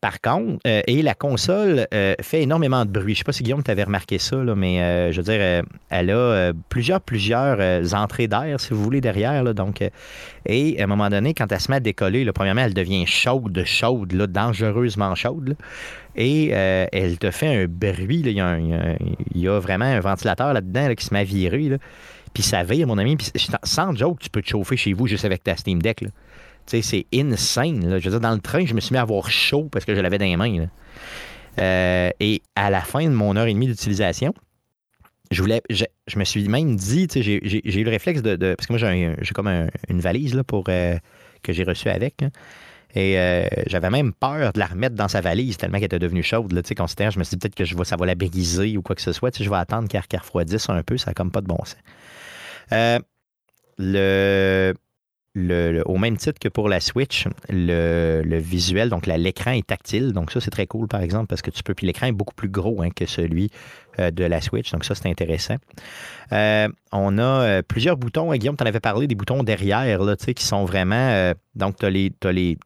[0.00, 3.14] par contre, euh, et la console euh, fait énormément de bruit.
[3.14, 6.10] Je ne sais pas si Guillaume t'avait remarqué ça, mais euh, je veux dire, elle
[6.10, 9.54] a plusieurs, plusieurs entrées d'air, si vous voulez, derrière.
[9.54, 9.84] donc,
[10.44, 13.06] et à un moment donné, quand elle se met à décoller, là, premièrement, elle devient
[13.06, 15.56] chaude, chaude, dangereusement chaude.
[16.16, 18.22] et elle te fait un bruit.
[18.24, 21.78] Il, y a vraiment un ventilateur là-dedans là, qui se met à virer.
[22.34, 23.16] Puis ça vire, mon ami.
[23.62, 26.04] Sans joke, tu peux te chauffer chez vous juste avec ta Steam Deck.
[26.66, 27.98] C'est insane.
[27.98, 29.94] Je veux dire, dans le train, je me suis mis à avoir chaud parce que
[29.94, 30.66] je l'avais dans les mains.
[31.58, 34.34] Euh, et à la fin de mon heure et demie d'utilisation,
[35.30, 38.66] je voulais, je, je me suis même dit, j'ai- eu le réflexe de, de- parce
[38.66, 40.96] que moi j'ai comme un- une valise là, pour euh,
[41.42, 42.20] que j'ai reçue avec.
[42.20, 42.28] là.
[42.94, 46.22] Et euh, j'avais même peur de la remettre dans sa valise tellement qu'elle était devenue
[46.22, 46.50] chaude.
[46.50, 49.02] Je me suis dit peut-être que je vais, ça va la briser ou quoi que
[49.02, 49.36] ce soit.
[49.42, 50.96] Je vais attendre qu'elle refroidisse un peu.
[50.96, 51.76] Ça n'a comme pas de bon sens.
[53.78, 54.72] Le,
[55.36, 60.12] au même titre que pour la Switch, le, visuel, donc l'écran est tactile.
[60.12, 61.74] Donc ça, c'est très cool, par exemple, parce que tu peux.
[61.74, 63.50] Puis l'écran est beaucoup plus gros hein, que celui
[63.98, 64.70] euh, de la Switch.
[64.72, 65.56] Donc ça, c'est intéressant.
[66.32, 68.32] Euh, on a euh, plusieurs boutons.
[68.32, 71.32] Guillaume, tu en avais parlé des boutons derrière, là, qui sont vraiment.
[71.54, 72.10] donc, tu as les.
[72.18, 72.58] t'as les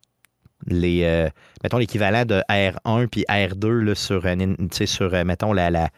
[0.67, 1.31] les,
[1.63, 4.23] mettons l'équivalent de R1 puis R2 là, sur,
[5.25, 5.89] mettons, la,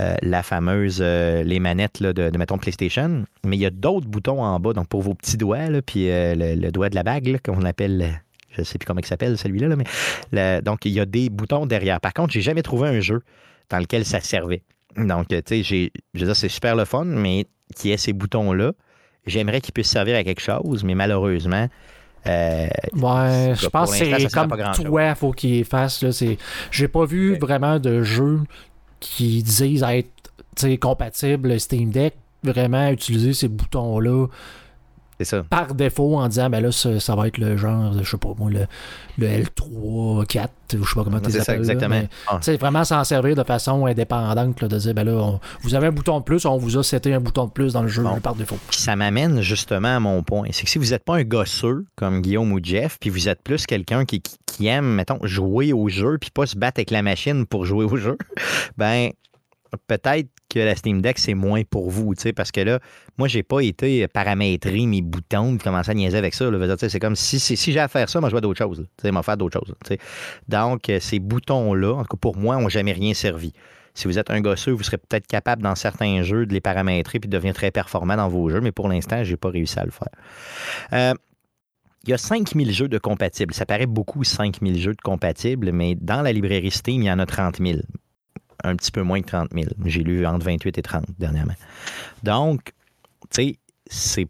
[0.00, 3.24] euh, la fameuse, euh, les manettes là, de, de, mettons, PlayStation.
[3.44, 6.10] Mais il y a d'autres boutons en bas, donc pour vos petits doigts, là, puis
[6.10, 8.20] euh, le, le doigt de la bague, qu'on appelle,
[8.50, 9.84] je ne sais plus comment il s'appelle celui-là, là, mais
[10.32, 12.00] le- donc il y a des boutons derrière.
[12.00, 13.20] Par contre, j'ai jamais trouvé un jeu
[13.68, 14.62] dans lequel ça servait.
[14.96, 18.12] Donc, tu sais, j'ai- je veux dire, c'est super le fun, mais qui ait ces
[18.12, 18.72] boutons-là,
[19.26, 21.68] j'aimerais qu'ils puissent servir à quelque chose, mais malheureusement,
[22.26, 24.50] euh, Ouais, je pense que c'est comme
[24.84, 26.02] toi, faut qu'il fasse.
[26.02, 26.38] Là, c'est...
[26.70, 28.40] J'ai pas vu vraiment de jeux
[29.02, 30.08] qui disent être
[30.56, 32.14] tu sais, compatible Steam Deck.
[32.44, 34.26] Vraiment utiliser ces boutons-là
[35.24, 35.42] ça.
[35.48, 38.30] par défaut en disant ben là ça, ça va être le genre je sais pas
[38.38, 38.66] moi le,
[39.18, 42.00] le L3 4 ou je sais pas comment tu les C'est ça, appelles, exactement.
[42.28, 42.36] Ah.
[42.36, 45.74] tu sais, vraiment s'en servir de façon indépendante là, de dire ben là on- vous
[45.74, 47.88] avez un bouton de plus on vous a seté un bouton de plus dans le
[47.88, 48.18] jeu Bon.
[48.20, 50.48] par défaut ça m'amène justement à mon point.
[50.52, 53.42] C'est que si vous n'êtes pas un gosseux comme Guillaume ou Jeff, puis vous êtes
[53.42, 56.90] plus quelqu'un qui, qui- qui aime, mettons, jouer au jeu, puis pas se battre avec
[56.90, 58.18] la machine pour jouer au jeu,
[58.76, 59.10] ben
[59.86, 62.78] peut-être que la Steam Deck, c'est moins pour vous, parce que là,
[63.16, 66.50] moi, j'ai pas été paramétrer mes boutons, puis commencer à niaiser avec ça.
[66.76, 68.86] C'est comme si, si, j'ai à faire ça, moi, je vois d'autres choses.
[69.00, 69.74] faire d'autres choses.
[70.48, 73.52] Donc, euh, ces boutons-là, en tout cas pour moi, n'ont jamais rien servi.
[73.94, 77.20] Si vous êtes un gosseux, vous serez peut-être capable dans certains jeux de les paramétrer
[77.20, 79.84] puis de devenir très performant dans vos jeux, mais pour l'instant, j'ai pas réussi à
[79.84, 80.08] le faire.
[80.92, 81.14] Euh,
[82.04, 83.54] il y a 5000 jeux de compatibles.
[83.54, 87.18] Ça paraît beaucoup, 5000 jeux de compatibles, mais dans la librairie Steam, il y en
[87.18, 87.80] a 30 000.
[88.64, 89.66] Un petit peu moins que 30 000.
[89.84, 91.54] J'ai lu entre 28 et 30 dernièrement.
[92.22, 92.72] Donc,
[93.30, 94.28] tu sais, c'est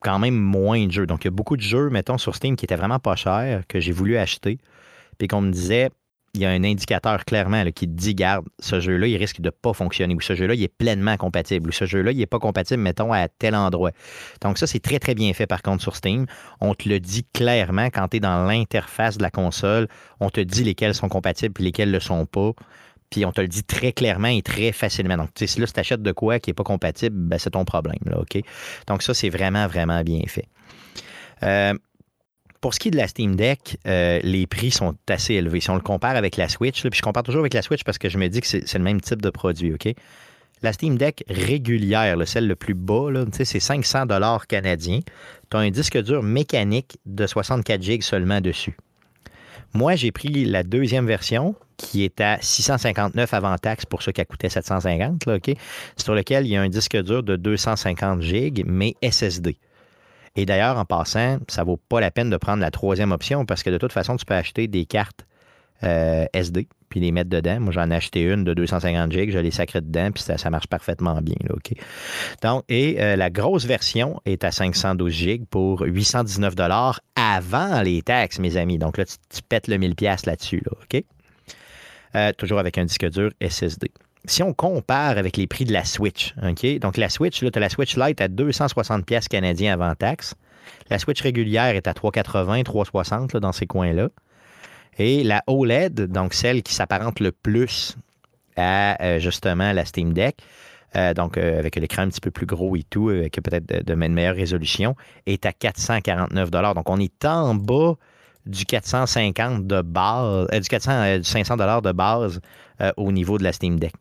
[0.00, 1.06] quand même moins de jeux.
[1.06, 3.66] Donc, il y a beaucoup de jeux, mettons, sur Steam qui étaient vraiment pas chers,
[3.66, 4.58] que j'ai voulu acheter,
[5.18, 5.90] puis qu'on me disait,
[6.34, 9.50] il y a un indicateur clairement qui te dit, garde, ce jeu-là, il risque de
[9.50, 12.38] pas fonctionner, ou ce jeu-là, il est pleinement compatible, ou ce jeu-là, il n'est pas
[12.38, 13.90] compatible, mettons, à tel endroit.
[14.40, 16.26] Donc, ça, c'est très, très bien fait, par contre, sur Steam.
[16.60, 19.88] On te le dit clairement quand tu es dans l'interface de la console.
[20.20, 22.52] On te dit lesquels sont compatibles et lesquels ne le sont pas.
[23.12, 25.18] Puis on te le dit très clairement et très facilement.
[25.18, 27.64] Donc, si là, si tu achètes de quoi qui n'est pas compatible, ben, c'est ton
[27.64, 27.98] problème.
[28.06, 28.42] Là, OK?
[28.88, 30.48] Donc, ça, c'est vraiment, vraiment bien fait.
[31.42, 31.74] Euh,
[32.62, 35.60] pour ce qui est de la Steam Deck, euh, les prix sont assez élevés.
[35.60, 37.98] Si on le compare avec la Switch, puis je compare toujours avec la Switch parce
[37.98, 39.92] que je me dis que c'est le même type de produit, OK?
[40.62, 45.00] La Steam Deck régulière, celle le plus bas, c'est 500 dollars canadiens.
[45.50, 48.76] Tu as un disque dur mécanique de 64 GB seulement dessus.
[49.74, 54.20] Moi, j'ai pris la deuxième version qui est à 659 avant taxe pour ceux qui
[54.20, 55.38] a coûté 750, là,
[55.96, 59.58] sur lequel il y a un disque dur de 250 gigs, mais SSD.
[60.36, 63.62] Et d'ailleurs, en passant, ça vaut pas la peine de prendre la troisième option parce
[63.62, 65.26] que de toute façon, tu peux acheter des cartes
[65.84, 67.58] euh, SD puis les mettre dedans.
[67.58, 70.66] Moi, j'en ai acheté une de 250 GB, je l'ai sacré dedans, puis ça, marche
[70.66, 71.36] parfaitement bien.
[71.48, 71.54] Là?
[72.42, 76.54] Donc, et euh, la grosse version est à 512 GB pour 819
[77.16, 78.78] avant les taxes, mes amis.
[78.78, 80.62] Donc là, tu, pètes le 1000$ là-dessus.
[80.64, 81.02] Là, OK?
[82.14, 83.90] Euh, toujours avec un disque dur SSD.
[84.26, 86.78] Si on compare avec les prix de la Switch, OK?
[86.78, 90.34] Donc la Switch, tu as la Switch Lite à 260 pièces canadiens avant taxe.
[90.90, 94.10] La Switch régulière est à 380, 360 là, dans ces coins-là.
[94.98, 97.96] Et la OLED, donc celle qui s'apparente le plus
[98.56, 100.36] à euh, justement la Steam Deck,
[100.94, 103.94] euh, donc avec l'écran un petit peu plus gros et tout, avec peut-être de, de,
[103.94, 104.94] meilleure résolution,
[105.24, 107.94] est à 449 Donc on est en bas
[108.46, 112.40] du 450 de base, du, 400, du 500 de base
[112.96, 113.92] au niveau de la Steam Deck.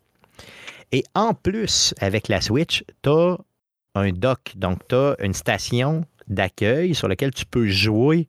[0.91, 3.37] Et en plus, avec la Switch, tu as
[3.95, 8.27] un dock, donc tu as une station d'accueil sur laquelle tu peux jouer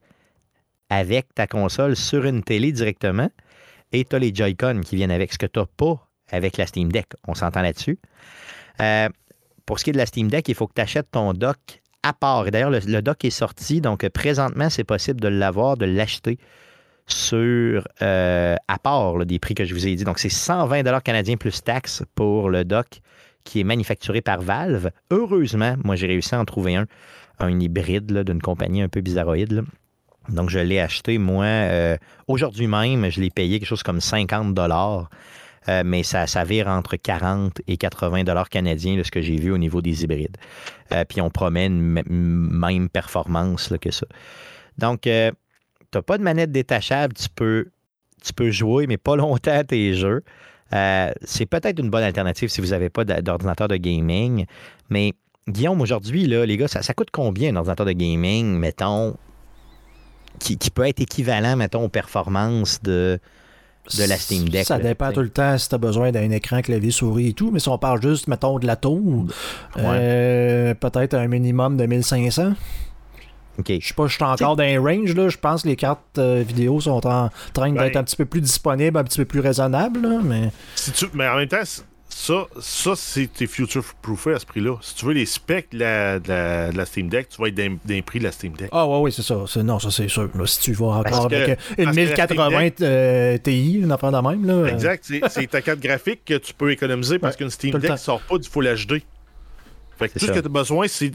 [0.88, 3.30] avec ta console sur une télé directement
[3.92, 6.66] et tu as les Joy-Con qui viennent avec, ce que tu n'as pas avec la
[6.66, 7.06] Steam Deck.
[7.26, 7.98] On s'entend là-dessus.
[8.80, 9.08] Euh,
[9.66, 11.81] pour ce qui est de la Steam Deck, il faut que tu achètes ton dock
[12.02, 12.50] à part.
[12.50, 16.38] D'ailleurs, le, dock est sorti, donc présentement, c'est possible de l'avoir, de l'acheter
[17.06, 20.04] sur euh, à part des prix que je vous ai dit.
[20.04, 23.00] Donc, c'est 120 canadiens plus taxes pour le dock
[23.44, 24.90] qui est manufacturé par Valve.
[25.10, 26.86] Heureusement, moi, j'ai réussi à en trouver un,
[27.40, 29.64] un hybride d'une compagnie un peu bizarroïde.
[30.28, 31.96] Donc, je l'ai acheté, moi, euh,
[32.28, 35.08] aujourd'hui même, je l'ai payé quelque chose comme 50 dollars.
[35.68, 39.58] Euh, mais ça, vire entre 40 et 80 dollars canadiens, ce que j'ai vu au
[39.58, 40.36] niveau des hybrides.
[40.92, 44.06] Euh, puis on promet une même performance que ça.
[44.78, 47.70] Donc, tu n'as pas de manette détachable, tu peux,
[48.22, 50.22] tu peux jouer, mais pas longtemps à tes jeux.
[51.22, 54.46] c'est peut-être une bonne alternative si vous n'avez pas d'ordinateur de gaming.
[54.90, 55.12] Mais
[55.48, 59.16] Guillaume, aujourd'hui, les gars, ça coûte combien un ordinateur de gaming, mettons,
[60.38, 63.18] qui, peut être équivalent, mettons, aux performances de,
[63.96, 64.66] de la Steam Deck.
[64.66, 67.50] Ça dépend tout le temps si tu as besoin d'un écran, clavier, souris et tout,
[67.50, 69.26] mais si on parle juste, mettons, de la tour,
[69.78, 72.54] euh, peut-être un minimum de 1500.
[73.58, 75.28] Je sais pas, je suis encore dans les range, là.
[75.28, 78.24] Je pense que les cartes euh, vidéo sont en train d'être ben un petit peu
[78.24, 80.50] plus disponibles, un petit peu plus raisonnables, mais...
[81.12, 81.62] mais en même temps,
[82.14, 84.76] ça, ça c'est tes future-proofé à ce prix-là.
[84.80, 88.24] Si tu veux les specs de la, Steam Deck, tu vas être d'un prix de
[88.24, 88.68] la Steam Deck.
[88.72, 89.44] Ah, ouais, oui, c'est ça.
[89.62, 90.28] Non, ça, c'est sûr.
[90.46, 94.44] si tu vas encore avec une 1080 euh, Ti, une affaire de même.
[94.44, 95.10] Là, exact.
[95.28, 98.38] C'est ta carte graphique que tu peux économiser parce qu'une Steam Deck ne sort pas
[98.38, 99.02] du Full HD.
[99.98, 101.12] Fait que tout ce que tu as besoin, c'est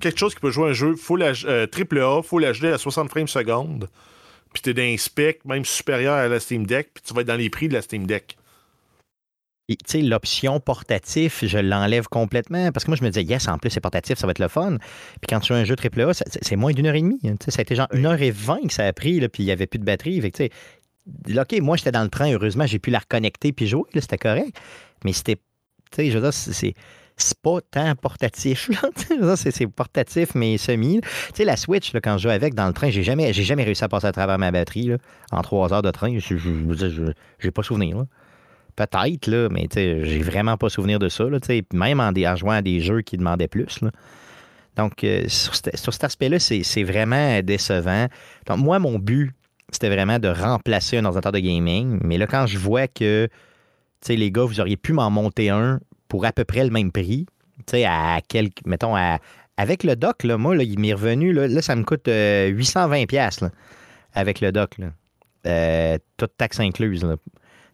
[0.00, 3.28] quelque chose qui peut jouer un jeu full euh, AAA, Full HD à 60 frames
[3.28, 3.88] secondes.
[4.52, 7.26] Puis tu es d'un spec même supérieur à la Steam Deck, puis tu vas être
[7.26, 8.36] dans les prix de la Steam Deck
[9.94, 13.80] l'option portatif, je l'enlève complètement parce que moi, je me disais, yes, en plus, c'est
[13.80, 14.76] portatif, ça va être le fun.
[15.20, 16.12] Puis quand tu as un jeu AAA,
[16.42, 17.20] c'est moins d'une heure et demie.
[17.24, 19.42] Hein, ça a été genre une heure et vingt que ça a pris, là, puis
[19.42, 20.20] il n'y avait plus de batterie.
[20.20, 20.50] Fait
[21.36, 24.56] OK, moi, j'étais dans le train, heureusement, j'ai pu la reconnecter puis jouer, c'était correct.
[25.04, 25.42] Mais c'était, tu
[25.96, 26.74] sais, je veux dire, c'est
[27.18, 28.70] c'est pas tant portatif.
[29.36, 31.00] c'est portatif, mais semi.
[31.00, 33.64] Tu sais, la Switch, là, quand je joue avec dans le train, j'ai jamais, jamais
[33.64, 34.90] réussi à passer à travers ma batterie
[35.32, 36.18] en trois heures de train.
[36.18, 37.12] Je
[37.42, 38.04] n'ai pas souvenir.
[38.76, 41.24] Peut-être, là, mais j'ai vraiment pas souvenir de ça.
[41.24, 41.38] Là,
[41.72, 43.80] même en, jouant à des jeux qui demandaient plus.
[44.76, 48.06] Donc, euh, sur, cet aspect-là, c'est vraiment décevant.
[48.46, 49.32] Donc, moi, mon but,
[49.70, 51.98] c'était vraiment de remplacer un ordinateur de gaming.
[52.04, 53.28] Mais là, quand je vois que,
[54.08, 57.26] les gars, vous auriez pu m'en monter un pour à peu près le même prix,
[57.72, 59.18] à quelques, mettons, à,
[59.56, 63.48] avec le dock, là, moi, là, il m'est revenu, là, ça me coûte 820$ euh,
[64.14, 64.76] avec le dock.
[64.78, 64.92] Là.
[65.46, 67.02] Euh, toute taxe incluse.
[67.04, 67.16] Là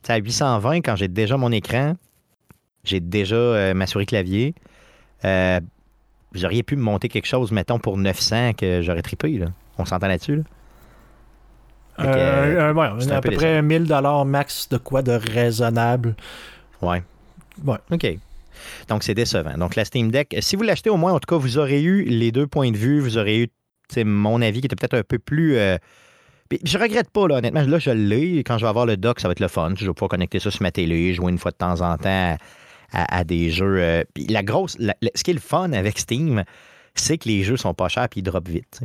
[0.09, 1.95] à 820, quand j'ai déjà mon écran,
[2.85, 4.55] j'ai déjà euh, ma souris clavier,
[5.25, 5.61] euh,
[6.35, 9.39] j'aurais pu me monter quelque chose, mettons, pour 900 que j'aurais trippé.
[9.39, 9.47] Là.
[9.79, 10.37] On s'entend là-dessus?
[10.37, 10.43] Là?
[12.01, 12.75] Euh,
[13.11, 16.17] à peu près 1000 dollars max de quoi de raisonnable.
[16.81, 17.03] Ouais.
[17.65, 17.77] Ouais.
[17.91, 18.07] OK.
[18.89, 19.57] Donc, c'est décevant.
[19.59, 22.05] Donc, la Steam Deck, si vous l'achetez au moins, en tout cas, vous aurez eu
[22.05, 23.49] les deux points de vue, vous aurez eu
[24.05, 25.59] mon avis qui était peut-être un peu plus
[26.65, 27.63] je regrette pas, là, honnêtement.
[27.63, 28.43] Là, je l'ai.
[28.45, 29.73] Quand je vais avoir le dock, ça va être le fun.
[29.77, 32.37] Je vais pouvoir connecter ça sur ma télé, jouer une fois de temps en temps
[32.93, 33.79] à, des jeux.
[33.79, 34.77] Euh, puis la grosse.
[35.15, 36.45] ce qui est le fun avec Steam,
[36.95, 38.81] c'est que les jeux sont pas chers et ils drop vite.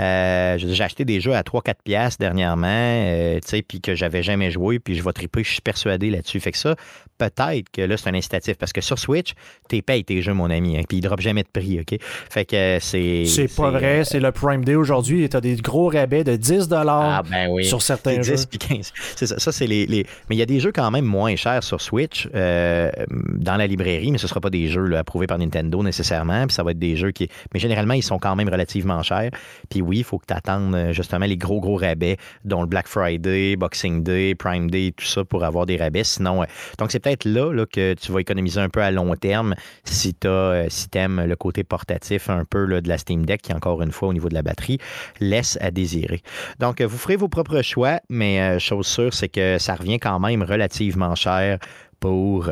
[0.00, 4.22] Euh, j'ai acheté des jeux à 3-4 piastres dernièrement, euh, tu sais, puis que j'avais
[4.22, 6.38] jamais joué, puis je vais triper, je suis persuadé là-dessus.
[6.40, 6.76] Fait que ça,
[7.18, 9.32] peut-être que là, c'est un incitatif, parce que sur Switch,
[9.68, 11.98] t'es payes tes jeux, mon ami, hein, puis ils ne jamais de prix, OK?
[12.00, 13.24] Fait que c'est...
[13.24, 16.68] C'est pas vrai, c'est le Prime Day aujourd'hui, et t'as des gros rabais de 10
[16.72, 17.64] ah, ben oui.
[17.64, 18.36] sur certains 10 jeux.
[18.58, 18.92] 15.
[19.16, 21.36] C'est ça, ça c'est les, les, Mais il y a des jeux quand même moins
[21.36, 25.38] chers sur Switch dans la librairie, mais ce ne sera pas des jeux approuvés par
[25.38, 27.28] Nintendo nécessairement, puis ça va être des jeux qui...
[27.54, 29.30] Mais généralement, ils sont quand même relativement chers,
[29.70, 32.66] puis oui, il faut que tu attendes euh, justement les gros, gros rabais, dont le
[32.66, 36.04] Black Friday, Boxing Day, Prime Day, tout ça pour avoir des rabais.
[36.04, 36.46] Sinon, euh,
[36.78, 40.14] donc c'est peut-être là, là, que tu vas économiser un peu à long terme si
[40.14, 43.80] tu euh, si aimes le côté portatif un peu de la Steam Deck, qui, encore
[43.82, 44.78] une fois, au niveau de la batterie,
[45.20, 46.22] laisse à désirer.
[46.58, 50.42] Donc, vous ferez vos propres choix, mais chose sûre, c'est que ça revient quand même
[50.42, 51.58] relativement cher
[52.00, 52.50] pour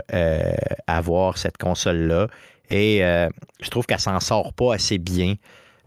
[0.86, 2.28] avoir cette console-là.
[2.70, 3.00] Et
[3.60, 5.34] je trouve qu'elle s'en sort pas assez bien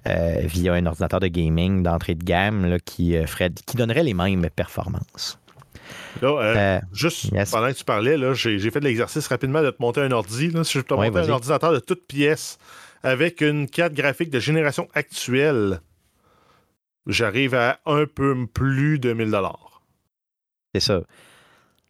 [0.07, 4.13] euh, via un ordinateur de gaming d'entrée de gamme qui, euh, ferait, qui donnerait les
[4.13, 5.39] mêmes performances.
[6.23, 10.11] Euh, juste pendant que tu parlais, j'ai, fait de l'exercice rapidement de te monter un
[10.11, 10.51] ordi.
[10.63, 12.57] si je te monter un ordinateur de toute pièce
[13.03, 15.81] avec une carte graphique de génération actuelle,
[17.05, 19.35] j'arrive à un peu plus de 1000
[20.73, 21.01] C'est ça.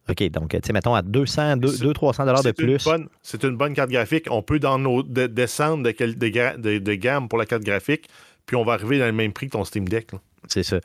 [0.09, 2.87] OK, donc, tu sais, mettons à 200, 200 300 dollars de plus.
[3.21, 4.27] C'est une bonne carte graphique.
[4.29, 8.07] On peut dans nos, descendre de, gamme pour la carte graphique,
[8.45, 10.11] puis on va arriver dans le même prix que ton Steam Deck.
[10.47, 10.79] C'est ça.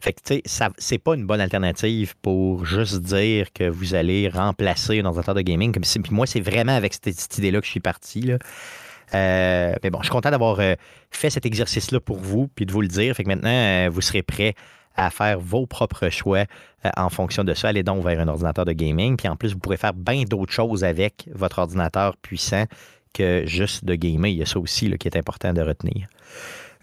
[0.00, 4.28] Fait que, tu sais, c'est pas une bonne alternative pour juste dire que vous allez
[4.28, 5.72] remplacer un ordinateur de gaming.
[5.72, 8.20] Comme puis moi, c'est vraiment avec cette, idée-là que je suis parti.
[8.20, 8.38] Là.
[9.14, 10.74] Euh, mais bon, je suis content d'avoir euh,
[11.10, 13.14] fait cet exercice-là pour vous, puis de vous le dire.
[13.16, 14.54] Fait que maintenant, euh, vous serez prêts
[14.96, 16.44] à faire vos propres choix
[16.84, 17.68] euh, en fonction de ça.
[17.68, 19.16] Allez donc vers un ordinateur de gaming.
[19.16, 22.64] Puis en plus, vous pourrez faire bien d'autres choses avec votre ordinateur puissant
[23.12, 24.30] que juste de gamer.
[24.30, 26.08] Il y a ça aussi qui est important de retenir.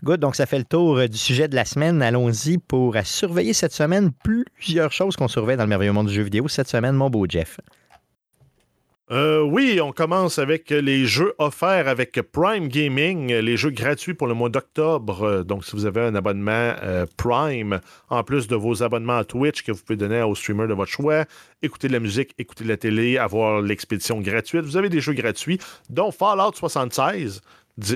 [0.03, 2.01] Good, donc ça fait le tour euh, du sujet de la semaine.
[2.01, 6.23] Allons-y pour surveiller cette semaine plusieurs choses qu'on surveille dans le merveilleux monde du jeu
[6.23, 7.59] vidéo cette semaine, mon beau Jeff.
[9.11, 14.25] Euh, oui, on commence avec les jeux offerts avec Prime Gaming, les jeux gratuits pour
[14.25, 15.43] le mois d'octobre.
[15.43, 19.61] Donc, si vous avez un abonnement euh, Prime, en plus de vos abonnements à Twitch
[19.61, 21.25] que vous pouvez donner aux streamers de votre choix,
[21.61, 25.13] écouter de la musique, écouter de la télé, avoir l'expédition gratuite, vous avez des jeux
[25.13, 25.59] gratuits,
[25.91, 27.41] dont Fallout 76,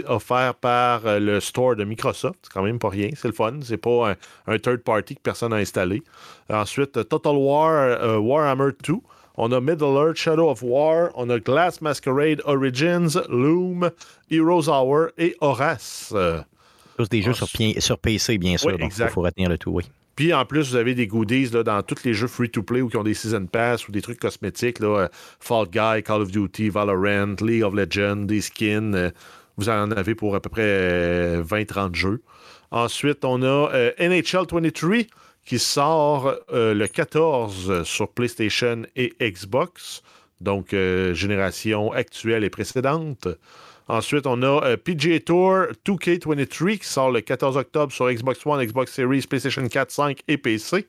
[0.06, 2.38] offert par euh, le store de Microsoft.
[2.44, 3.58] C'est quand même pas rien, c'est le fun.
[3.64, 6.04] C'est pas un, third party que personne n'a installé.
[6.52, 8.94] Ensuite, Total War Warhammer 2
[9.40, 13.90] on a Middle Earth, Shadow of War, on a Glass Masquerade Origins, Loom,
[14.30, 16.14] Heroes Hour et Horace.
[16.98, 19.86] Tous des jeux sur, sur, PC, bien sûr, donc il faut retenir le tout, oui.
[20.18, 22.98] Puis en plus, vous avez des goodies là, dans tous les jeux free-to-play ou qui
[22.98, 24.80] ont des Season Pass ou des trucs cosmétiques.
[24.80, 25.08] Là,
[25.40, 28.94] Fall Guy, Call of Duty, Valorant, League of Legends, des skins.
[28.94, 29.12] Euh,
[29.56, 32.22] vous en avez pour à peu près 20-30 euh, jeux.
[32.72, 35.02] Ensuite, on a euh, NHL 23
[35.50, 40.04] qui sort euh, le 14 sur PlayStation et Xbox,
[40.42, 43.28] donc euh, génération actuelle et précédente.
[43.88, 48.64] Ensuite, on a euh, PGA Tour 2K23 qui sort le 14 octobre sur Xbox One,
[48.64, 50.88] Xbox Series, PlayStation 4, 5 et PC.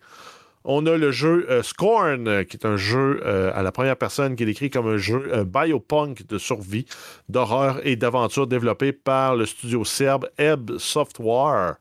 [0.64, 4.46] On a le jeu Scorn, qui est un jeu à la première personne qui est
[4.46, 6.84] décrit comme un jeu biopunk de survie,
[7.30, 11.76] d'horreur et d'aventure développé par le studio serbe Ebb Software.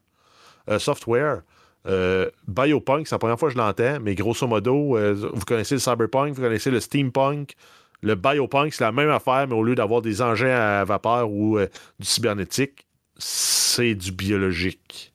[0.78, 1.42] Software.
[1.88, 5.76] Euh, Biopunk, c'est la première fois que je l'entends, mais grosso modo, euh, vous connaissez
[5.76, 7.54] le cyberpunk, vous connaissez le steampunk.
[8.02, 11.58] Le biopunk, c'est la même affaire, mais au lieu d'avoir des engins à vapeur ou
[11.58, 11.68] euh,
[12.00, 15.14] du cybernétique, c'est du biologique.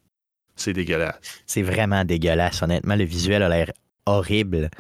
[0.55, 1.19] C'est dégueulasse.
[1.47, 2.62] C'est vraiment dégueulasse.
[2.62, 3.73] Honnêtement, le visuel a l'air
[4.07, 4.71] horrible.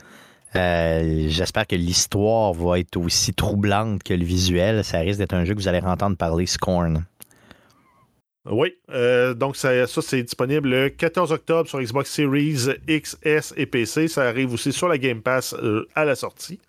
[0.54, 4.84] J'espère que l'histoire va être aussi troublante que le visuel.
[4.84, 7.04] Ça risque d'être un jeu que vous allez entendre parler, Scorn.
[8.50, 14.06] Oui, euh, donc ça, c'est disponible le 14 octobre sur Xbox Series XS et PC.
[14.06, 16.60] Ça arrive aussi sur la Game Pass euh, à la sortie.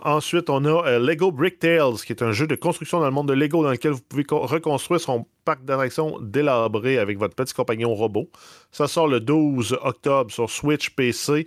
[0.00, 3.10] Ensuite, on a euh, Lego Brick Tales, qui est un jeu de construction dans le
[3.10, 7.54] monde de Lego dans lequel vous pouvez reconstruire son parc d'attractions délabré avec votre petit
[7.54, 8.28] compagnon robot.
[8.70, 11.46] Ça sort le 12 octobre sur Switch, PC.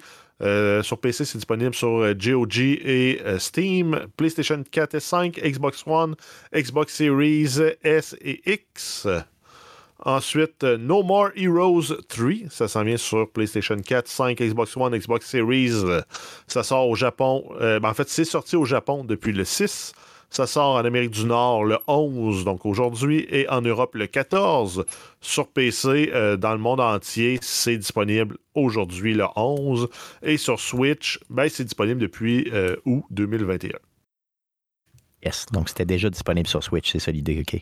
[0.81, 6.15] sur PC, c'est disponible sur GOG et Steam, PlayStation 4 et 5, Xbox One,
[6.51, 9.07] Xbox Series S et X.
[10.03, 14.97] Ensuite, euh, No More Heroes 3, ça s'en vient sur PlayStation 4, 5, Xbox One,
[14.97, 15.83] Xbox Series.
[16.47, 17.43] Ça sort au Japon.
[17.61, 19.93] Euh, ben, en fait, c'est sorti au Japon depuis le 6.
[20.31, 24.85] Ça sort en Amérique du Nord le 11, donc aujourd'hui, et en Europe le 14.
[25.19, 29.87] Sur PC, euh, dans le monde entier, c'est disponible aujourd'hui le 11.
[30.23, 32.51] Et sur Switch, ben, c'est disponible depuis
[32.85, 33.77] août 2021.
[35.23, 37.61] Yes, donc c'était déjà disponible sur Switch, c'est ça l'idée, OK.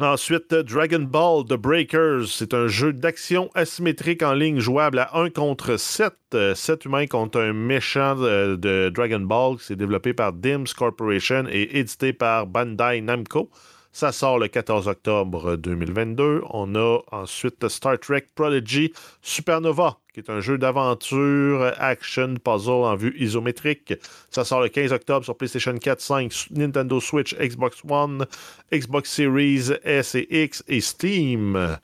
[0.00, 2.26] Ensuite, Dragon Ball The Breakers.
[2.26, 6.12] C'est un jeu d'action asymétrique en ligne jouable à 1 contre 7.
[6.52, 9.54] 7 humains contre un méchant de, Dragon Ball.
[9.60, 13.50] C'est développé par Dims Corporation et édité par Bandai Namco.
[13.94, 16.42] Ça sort le 14 octobre 2022.
[16.50, 18.92] On a ensuite Star Trek Prodigy
[19.22, 23.94] Supernova, qui est un jeu d'aventure, action, puzzle en vue isométrique.
[24.32, 28.26] Ça sort le 15 octobre sur PlayStation 4, 5, Nintendo Switch, Xbox One,
[28.72, 31.78] Xbox Series S et X et Steam.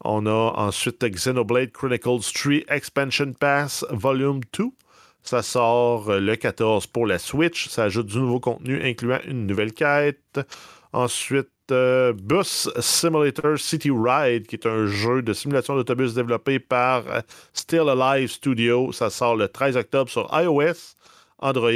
[0.00, 4.64] On a ensuite Xenoblade Chronicles 3 Expansion Pass Volume 2.
[5.22, 7.68] Ça sort le 14 pour la Switch.
[7.68, 10.40] Ça ajoute du nouveau contenu incluant une nouvelle quête.
[10.94, 17.02] Ensuite, euh, Bus Simulator City Ride, qui est un jeu de simulation d'autobus développé par
[17.08, 17.20] euh,
[17.52, 18.92] Still Alive Studio.
[18.92, 20.94] Ça sort le 13 octobre sur iOS,
[21.40, 21.72] Android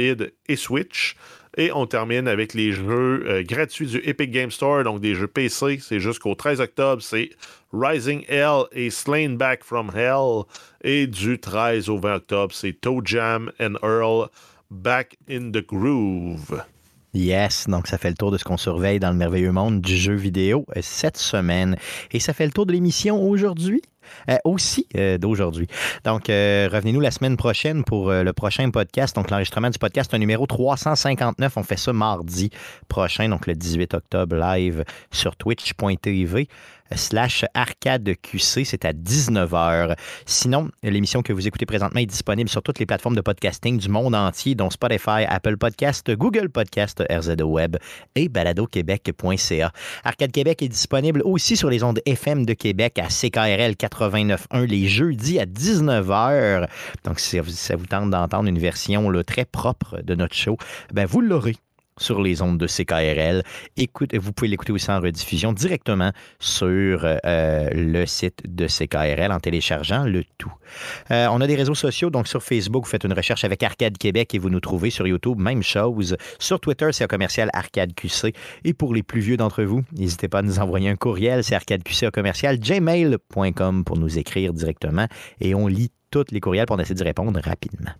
[0.47, 1.17] et Switch.
[1.57, 5.27] Et on termine avec les jeux euh, gratuits du Epic Game Store, donc des jeux
[5.27, 5.79] PC.
[5.81, 7.01] C'est jusqu'au 13 octobre.
[7.01, 7.31] C'est
[7.73, 10.43] Rising Hell et Slain Back from Hell.
[10.81, 14.29] Et du 13 au 20 octobre, c'est Toe Jam and Earl
[14.71, 16.63] Back in the Groove.
[17.13, 19.97] Yes, donc ça fait le tour de ce qu'on surveille dans le merveilleux monde du
[19.97, 21.75] jeu vidéo euh, cette semaine.
[22.11, 23.81] Et ça fait le tour de l'émission aujourd'hui.
[24.27, 25.67] Euh, aussi euh, d'aujourd'hui.
[26.03, 29.15] Donc, revenez-nous la semaine prochaine pour le prochain podcast.
[29.15, 31.57] Donc, l'enregistrement du podcast numéro 359.
[31.57, 32.49] On fait ça mardi
[32.87, 36.47] prochain, donc le 18 octobre, live sur twitch.tv
[36.95, 38.65] slash arcade QC.
[38.65, 39.95] C'est à 19h.
[40.25, 43.89] Sinon, l'émission que vous écoutez présentement est disponible sur toutes les plateformes de podcasting du
[43.89, 47.77] monde entier, dont Spotify, Apple Podcast, Google Podcast, RZO Web
[48.15, 49.71] et baladoquebec.ca.
[50.03, 54.87] Arcade Québec est disponible aussi sur les ondes FM de Québec à CKRL 89.1 les
[54.87, 56.67] jeudis à 19h.
[57.03, 60.57] Donc, si ça vous tente d'entendre une version très propre de notre show,
[60.93, 61.55] ben vous l'aurez
[61.99, 63.43] sur les ondes de CKRL.
[64.19, 70.05] Vous pouvez l'écouter aussi en rediffusion directement sur euh, le site de CKRL en téléchargeant
[70.05, 70.51] le tout.
[71.11, 73.97] Euh, on a des réseaux sociaux, donc sur Facebook, vous faites une recherche avec Arcade
[73.97, 76.17] Québec et vous nous trouvez sur YouTube, même chose.
[76.39, 78.33] Sur Twitter, c'est un commercial Arcade QC.
[78.63, 81.55] Et pour les plus vieux d'entre vous, n'hésitez pas à nous envoyer un courriel, c'est
[81.55, 85.07] arcadeqc commercial gmail.com pour nous écrire directement
[85.41, 87.91] et on lit tous les courriels pour essayer d'y répondre rapidement.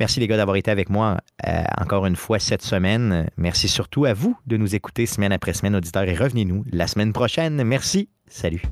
[0.00, 3.28] Merci les gars d'avoir été avec moi euh, encore une fois cette semaine.
[3.36, 7.12] Merci surtout à vous de nous écouter semaine après semaine, auditeurs, et revenez-nous la semaine
[7.12, 7.62] prochaine.
[7.64, 8.08] Merci.
[8.26, 8.62] Salut.